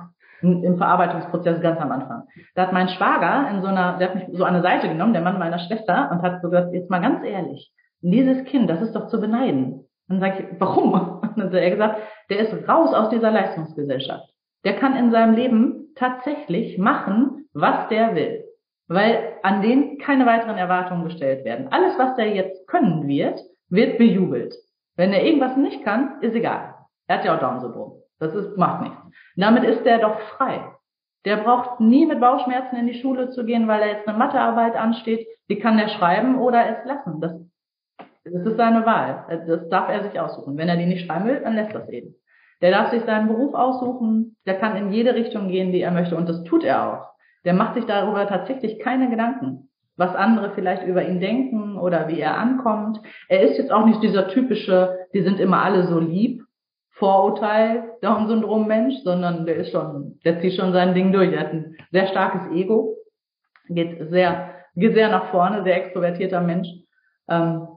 [0.41, 2.23] im Verarbeitungsprozess ganz am Anfang.
[2.55, 5.13] Da hat mein Schwager in so einer, der hat mich so an eine Seite genommen,
[5.13, 7.71] der Mann meiner Schwester, und hat so gesagt, jetzt mal ganz ehrlich,
[8.01, 9.85] dieses Kind, das ist doch zu beneiden.
[10.07, 10.93] Dann sage ich, warum?
[10.93, 14.29] Und dann hat er gesagt, der ist raus aus dieser Leistungsgesellschaft.
[14.63, 18.46] Der kann in seinem Leben tatsächlich machen, was der will
[18.87, 21.67] weil an den keine weiteren Erwartungen gestellt werden.
[21.71, 24.55] Alles, was der jetzt können wird, wird bejubelt.
[24.95, 26.73] Wenn er irgendwas nicht kann, ist egal.
[27.07, 28.01] Er hat ja auch Down-Syndrom.
[28.19, 28.97] Das ist, macht nichts.
[29.35, 30.71] Damit ist der doch frei.
[31.25, 34.75] Der braucht nie mit Bauchschmerzen in die Schule zu gehen, weil er jetzt eine Mathearbeit
[34.75, 35.27] ansteht.
[35.49, 37.21] Die kann er schreiben oder es lassen.
[37.21, 37.33] Das,
[38.23, 39.25] das ist seine Wahl.
[39.47, 40.57] Das darf er sich aussuchen.
[40.57, 42.15] Wenn er die nicht schreiben will, dann lässt das eben.
[42.61, 44.37] Der darf sich seinen Beruf aussuchen.
[44.45, 46.15] Der kann in jede Richtung gehen, die er möchte.
[46.15, 47.16] Und das tut er auch
[47.47, 49.69] der macht sich darüber tatsächlich keine Gedanken.
[49.99, 52.99] was andere vielleicht über ihn denken oder wie er ankommt.
[53.29, 56.43] Er ist jetzt auch nicht dieser typische, die sind immer alle so lieb,
[56.91, 61.31] Vorurteil, Down-Syndrom-Mensch, sondern der ist schon, der zieht schon sein Ding durch.
[61.31, 62.95] Er hat ein sehr starkes Ego,
[63.69, 66.67] geht sehr, geht sehr nach vorne, sehr extrovertierter Mensch.
[67.27, 67.67] Ähm,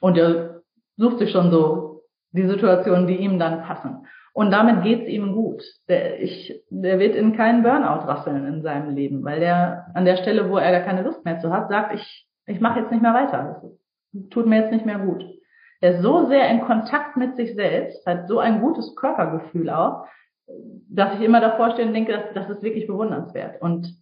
[0.00, 0.60] und er
[0.98, 2.02] sucht sich schon so
[2.32, 4.06] die Situationen, die ihm dann passen.
[4.32, 5.62] Und damit geht's ihm gut.
[5.88, 10.16] Der, ich, der wird in keinen Burnout rasseln in seinem Leben, weil der an der
[10.16, 13.02] Stelle, wo er da keine Lust mehr zu hat, sagt, ich, ich mache jetzt nicht
[13.02, 13.60] mehr weiter.
[14.12, 15.24] Das tut mir jetzt nicht mehr gut.
[15.80, 20.04] Er ist so sehr in Kontakt mit sich selbst, hat so ein gutes Körpergefühl auch,
[20.88, 23.60] dass ich immer davor stehe und denke, das, das ist wirklich bewundernswert.
[23.62, 23.94] Und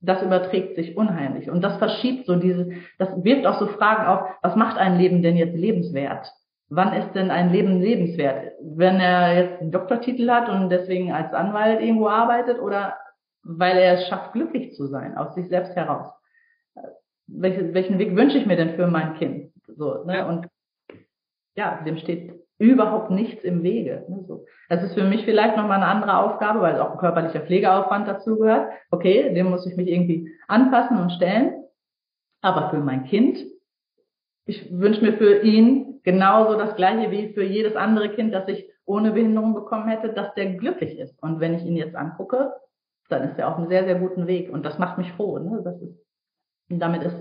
[0.00, 1.50] das überträgt sich unheimlich.
[1.50, 5.22] Und das verschiebt so diese, das wirft auch so Fragen auf, was macht ein Leben
[5.22, 6.32] denn jetzt lebenswert?
[6.70, 8.52] Wann ist denn ein Leben lebenswert?
[8.60, 12.98] Wenn er jetzt einen Doktortitel hat und deswegen als Anwalt irgendwo arbeitet oder
[13.42, 16.12] weil er es schafft, glücklich zu sein, aus sich selbst heraus?
[17.26, 19.52] Welchen, welchen Weg wünsche ich mir denn für mein Kind?
[19.66, 20.26] So, ne?
[20.26, 20.48] Und
[21.56, 24.04] ja, dem steht überhaupt nichts im Wege.
[24.08, 24.44] Ne, so.
[24.68, 28.72] Das ist für mich vielleicht nochmal eine andere Aufgabe, weil auch ein körperlicher Pflegeaufwand dazugehört.
[28.90, 31.64] Okay, dem muss ich mich irgendwie anpassen und stellen.
[32.42, 33.38] Aber für mein Kind,
[34.48, 38.66] ich wünsche mir für ihn genauso das Gleiche wie für jedes andere Kind, das ich
[38.86, 41.22] ohne Behinderung bekommen hätte, dass der glücklich ist.
[41.22, 42.54] Und wenn ich ihn jetzt angucke,
[43.10, 44.50] dann ist er auf einem sehr, sehr guten Weg.
[44.50, 45.38] Und das macht mich froh.
[45.38, 45.60] Ne?
[45.62, 45.94] Das ist,
[46.70, 47.16] und damit ist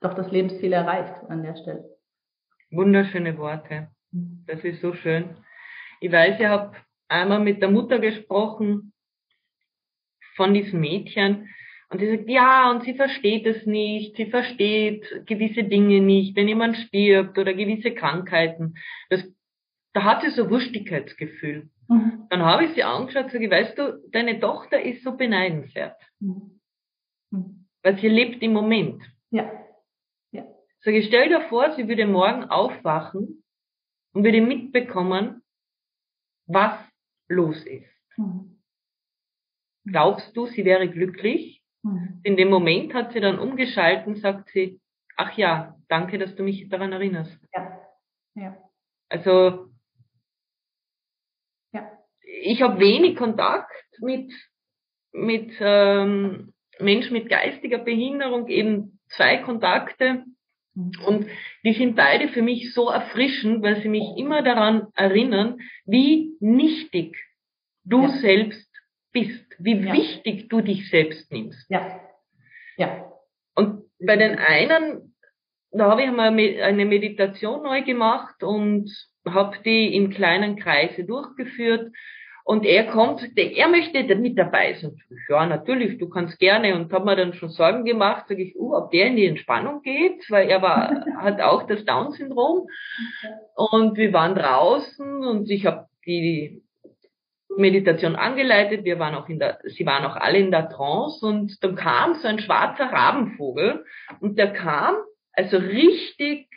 [0.00, 1.84] doch das Lebensziel erreicht an der Stelle.
[2.70, 3.88] Wunderschöne Worte.
[4.10, 5.36] Das ist so schön.
[6.00, 6.72] Ich weiß, ich habe
[7.08, 8.94] einmal mit der Mutter gesprochen
[10.34, 11.50] von diesem Mädchen
[11.90, 16.48] und sie sagt, ja, und sie versteht es nicht, sie versteht gewisse Dinge nicht, wenn
[16.48, 18.74] jemand stirbt oder gewisse Krankheiten.
[19.10, 19.22] Das,
[19.92, 21.70] da hat sie so Wurstigkeitsgefühl.
[21.88, 22.26] Mhm.
[22.30, 26.00] Dann habe ich sie angeschaut und sage, weißt du, deine Tochter ist so beneidenswert.
[26.20, 26.60] Mhm.
[27.30, 27.66] Mhm.
[27.82, 29.02] Weil sie lebt im Moment.
[29.30, 29.64] Ja.
[30.84, 33.42] Sag ich, stell dir vor, sie würde morgen aufwachen
[34.12, 35.42] und würde mitbekommen,
[36.46, 36.78] was
[37.26, 37.88] los ist.
[38.18, 38.60] Mhm.
[39.86, 41.63] Glaubst du, sie wäre glücklich?
[41.84, 42.20] Mhm.
[42.22, 44.80] In dem Moment hat sie dann umgeschalten, sagt sie,
[45.16, 47.38] ach ja, danke, dass du mich daran erinnerst.
[47.54, 47.80] Ja.
[48.34, 48.56] ja.
[49.08, 49.68] Also,
[51.72, 51.90] ja.
[52.22, 53.70] ich habe wenig Kontakt
[54.00, 54.32] mit,
[55.12, 60.24] mit ähm, Menschen mit geistiger Behinderung, eben zwei Kontakte.
[60.74, 61.28] Und
[61.62, 67.16] die sind beide für mich so erfrischend, weil sie mich immer daran erinnern, wie nichtig
[67.84, 68.08] du ja.
[68.08, 68.68] selbst
[69.12, 69.92] bist, wie ja.
[69.92, 71.70] wichtig du dich selbst nimmst.
[71.70, 72.00] Ja.
[72.76, 73.12] Ja.
[73.54, 75.14] Und bei den einen,
[75.70, 78.90] da habe ich einmal eine Meditation neu gemacht und
[79.28, 81.92] habe die im kleinen Kreise durchgeführt
[82.46, 85.00] und er kommt, er möchte mit dabei sein.
[85.30, 86.74] Ja, natürlich, du kannst gerne.
[86.74, 89.80] Und habe mir dann schon Sorgen gemacht, sage ich, uh, ob der in die Entspannung
[89.80, 92.68] geht, weil er war, hat auch das Down-Syndrom.
[93.56, 96.62] Und wir waren draußen und ich habe die
[97.56, 98.84] Meditation angeleitet.
[98.84, 102.14] Wir waren auch in der, sie waren auch alle in der Trance und dann kam
[102.14, 103.84] so ein schwarzer Rabenvogel
[104.20, 104.96] und der kam
[105.32, 106.48] also richtig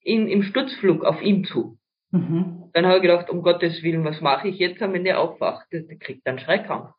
[0.00, 1.78] in, im Sturzflug auf ihn zu.
[2.10, 2.70] Mhm.
[2.72, 5.66] Dann habe ich gedacht, um Gottes Willen, was mache ich jetzt, wenn der aufwacht?
[5.72, 6.90] Der, der kriegt einen Schreikampf.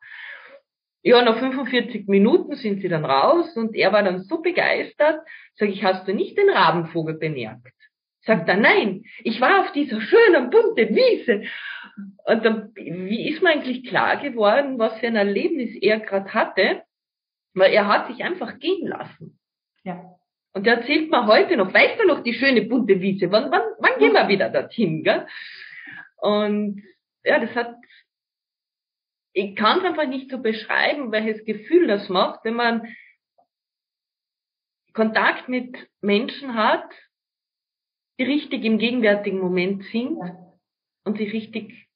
[1.02, 5.20] Ja, nach 45 Minuten sind sie dann raus und er war dann so begeistert,
[5.54, 7.73] sag ich, hast du nicht den Rabenvogel bemerkt?
[8.26, 11.44] Sagt er, nein, ich war auf dieser schönen bunten Wiese.
[12.24, 16.82] Und dann, wie ist mir eigentlich klar geworden, was für ein Erlebnis er gerade hatte?
[17.52, 19.38] Weil er hat sich einfach gehen lassen.
[19.84, 20.16] Ja.
[20.54, 23.30] Und der erzählt mir heute noch, weißt du noch die schöne bunte Wiese?
[23.30, 25.26] Wann, wann, wann gehen wir wieder dorthin, gell?
[26.16, 26.82] Und
[27.24, 27.76] ja, das hat,
[29.32, 32.88] ich kann es einfach nicht so beschreiben, welches Gefühl das macht, wenn man
[34.94, 36.88] Kontakt mit Menschen hat,
[38.18, 40.36] die richtig im gegenwärtigen Moment sind ja.
[41.04, 41.88] und sich richtig,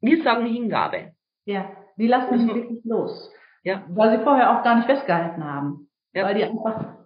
[0.00, 1.12] wir sagen Hingabe.
[1.44, 3.32] Ja, die lassen sich wirklich los.
[3.64, 3.84] Ja.
[3.88, 5.90] Weil sie vorher auch gar nicht festgehalten haben.
[6.12, 6.24] Ja.
[6.24, 6.98] Weil die einfach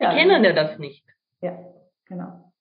[0.00, 1.04] ja, die kennen ja das nicht.
[1.40, 1.58] Ja,
[2.06, 2.52] genau.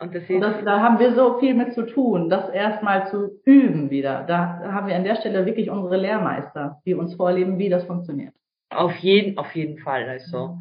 [0.00, 3.40] Und, das und das, da haben wir so viel mit zu tun, das erstmal zu
[3.44, 4.22] üben wieder.
[4.22, 8.32] Da haben wir an der Stelle wirklich unsere Lehrmeister, die uns vorleben, wie das funktioniert.
[8.70, 10.08] Auf jeden, auf jeden Fall.
[10.08, 10.58] Also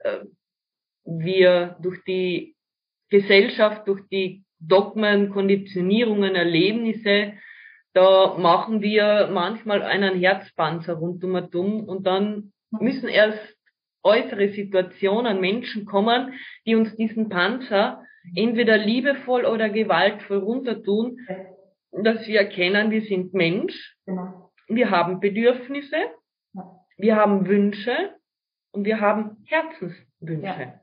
[0.00, 0.20] äh,
[1.04, 2.56] wir durch die
[3.12, 7.34] Gesellschaft, durch die Dogmen, Konditionierungen, Erlebnisse,
[7.92, 13.38] da machen wir manchmal einen Herzpanzer rundum und um und dann müssen erst
[14.02, 16.32] äußere Situationen, Menschen kommen,
[16.66, 18.02] die uns diesen Panzer
[18.34, 21.18] entweder liebevoll oder gewaltvoll runtertun,
[21.92, 24.50] dass wir erkennen, wir sind Mensch, genau.
[24.68, 25.96] wir haben Bedürfnisse,
[26.96, 28.14] wir haben Wünsche
[28.72, 30.46] und wir haben Herzenswünsche.
[30.46, 30.60] Ja.
[30.60, 30.81] ja.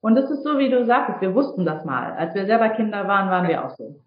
[0.00, 2.12] Und es ist so, wie du sagst, wir wussten das mal.
[2.12, 4.00] Als wir selber Kinder waren, waren wir auch so.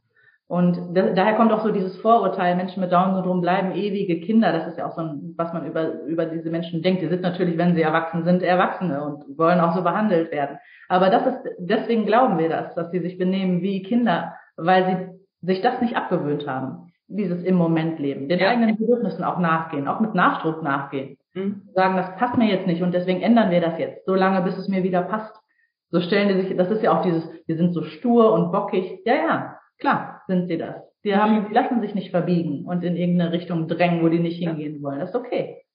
[0.47, 4.51] Und da, daher kommt auch so dieses Vorurteil, Menschen mit Down-Syndrom bleiben ewige Kinder.
[4.51, 7.01] Das ist ja auch so ein, was man über, über diese Menschen denkt.
[7.01, 10.57] Die sind natürlich, wenn sie erwachsen sind, Erwachsene und wollen auch so behandelt werden.
[10.89, 15.47] Aber das ist, deswegen glauben wir das, dass sie sich benehmen wie Kinder, weil sie
[15.47, 16.91] sich das nicht abgewöhnt haben.
[17.07, 18.49] Dieses im Moment leben, den ja.
[18.49, 21.17] eigenen Bedürfnissen auch nachgehen, auch mit Nachdruck nachgehen.
[21.33, 21.61] Mhm.
[21.73, 24.57] Sagen, das passt mir jetzt nicht und deswegen ändern wir das jetzt, so lange bis
[24.57, 25.40] es mir wieder passt.
[25.91, 29.01] So stellen die sich, das ist ja auch dieses, wir sind so stur und bockig.
[29.05, 30.75] Ja, ja, Klar sind sie das.
[31.03, 34.37] Die haben, die lassen sich nicht verbiegen und in irgendeine Richtung drängen, wo die nicht
[34.37, 34.99] hingehen wollen.
[34.99, 35.65] Das ist okay.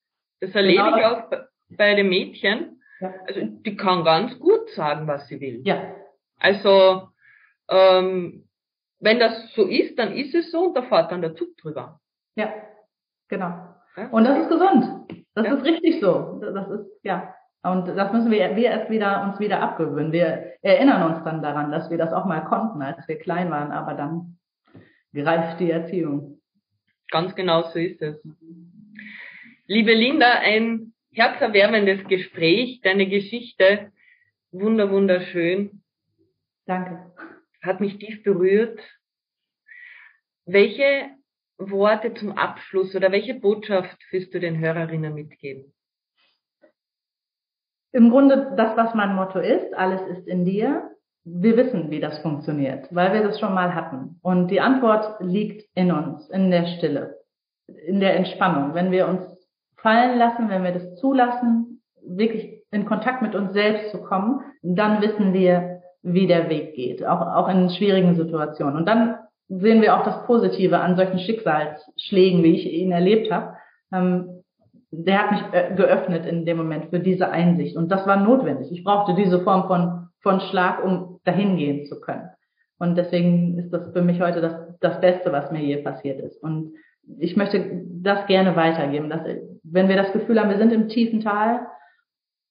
[0.40, 0.96] Das erlebe genau.
[0.96, 1.30] ich auch
[1.76, 2.80] bei den Mädchen.
[3.00, 3.12] Ja.
[3.26, 5.62] Also die kann ganz gut sagen, was sie will.
[5.64, 5.92] Ja.
[6.38, 7.08] Also
[7.68, 8.48] ähm,
[9.00, 12.00] wenn das so ist, dann ist es so und da fährt dann der Zug drüber.
[12.36, 12.54] Ja,
[13.28, 13.74] genau.
[13.96, 14.08] Ja.
[14.12, 15.24] Und das ist gesund.
[15.34, 15.54] Das ja.
[15.54, 16.40] ist richtig so.
[16.40, 17.34] Das ist ja.
[17.72, 20.12] Und das müssen wir, wir erst wieder, uns wieder abgewöhnen.
[20.12, 23.72] Wir erinnern uns dann daran, dass wir das auch mal konnten, als wir klein waren,
[23.72, 24.38] aber dann
[25.12, 26.40] greift die Erziehung.
[27.10, 28.22] Ganz genau so ist es.
[29.66, 33.90] Liebe Linda, ein herzerwärmendes Gespräch, deine Geschichte,
[34.52, 35.82] wunder, wunderschön.
[36.66, 37.12] Danke.
[37.62, 38.80] Hat mich tief berührt.
[40.44, 41.10] Welche
[41.58, 45.72] Worte zum Abschluss oder welche Botschaft willst du den Hörerinnen mitgeben?
[47.92, 50.90] Im Grunde das, was mein Motto ist, alles ist in dir.
[51.24, 54.20] Wir wissen, wie das funktioniert, weil wir das schon mal hatten.
[54.22, 57.16] Und die Antwort liegt in uns, in der Stille,
[57.66, 58.74] in der Entspannung.
[58.74, 59.22] Wenn wir uns
[59.76, 65.00] fallen lassen, wenn wir das zulassen, wirklich in Kontakt mit uns selbst zu kommen, dann
[65.00, 68.76] wissen wir, wie der Weg geht, auch, auch in schwierigen Situationen.
[68.76, 69.16] Und dann
[69.48, 73.56] sehen wir auch das Positive an solchen Schicksalsschlägen, wie ich ihn erlebt habe.
[73.92, 74.42] Ähm,
[75.04, 77.76] der hat mich äh, geöffnet in dem Moment für diese Einsicht.
[77.76, 78.70] Und das war notwendig.
[78.72, 82.28] Ich brauchte diese Form von, von Schlag, um dahin gehen zu können.
[82.78, 86.42] Und deswegen ist das für mich heute das, das Beste, was mir je passiert ist.
[86.42, 86.74] Und
[87.18, 89.22] ich möchte das gerne weitergeben, dass,
[89.62, 91.66] wenn wir das Gefühl haben, wir sind im tiefen Tal,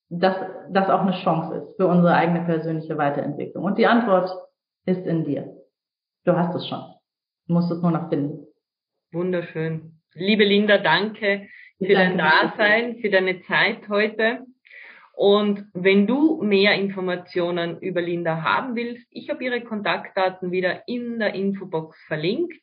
[0.08, 0.36] dass
[0.70, 3.64] das auch eine Chance ist für unsere eigene persönliche Weiterentwicklung.
[3.64, 4.30] Und die Antwort
[4.84, 5.52] ist in dir.
[6.24, 6.82] Du hast es schon.
[7.46, 8.46] Du musst es nur noch finden.
[9.12, 10.00] Wunderschön.
[10.14, 11.48] Liebe Linda, danke
[11.78, 14.46] für dein Dasein, für deine Zeit heute.
[15.14, 21.18] Und wenn du mehr Informationen über Linda haben willst, ich habe ihre Kontaktdaten wieder in
[21.18, 22.54] der Infobox verlinkt.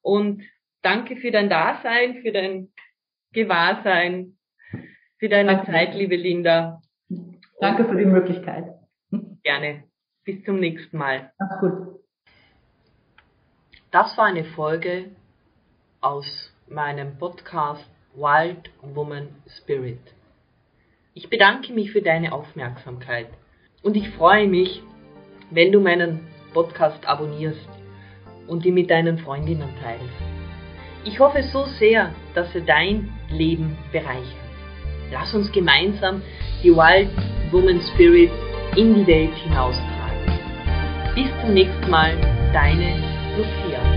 [0.00, 0.42] Und
[0.82, 2.72] danke für dein Dasein, für dein
[3.32, 4.38] Gewahrsein,
[5.18, 5.72] für deine danke.
[5.72, 6.80] Zeit, liebe Linda.
[7.60, 8.64] Danke für die Möglichkeit.
[9.42, 9.84] Gerne.
[10.24, 11.32] Bis zum nächsten Mal.
[11.38, 12.00] Mach's gut.
[13.90, 15.10] Das war eine Folge
[16.00, 20.00] aus meinem Podcast Wild Woman Spirit.
[21.14, 23.28] Ich bedanke mich für deine Aufmerksamkeit
[23.82, 24.82] und ich freue mich,
[25.50, 26.20] wenn du meinen
[26.52, 27.68] Podcast abonnierst
[28.46, 30.04] und ihn mit deinen Freundinnen teilst.
[31.04, 34.36] Ich hoffe so sehr, dass er dein Leben bereichert.
[35.10, 36.20] Lass uns gemeinsam
[36.62, 37.10] die Wild
[37.50, 38.30] Woman Spirit
[38.76, 41.14] in die Welt hinaustragen.
[41.14, 42.16] Bis zum nächsten Mal,
[42.52, 42.94] deine
[43.36, 43.91] Lucia.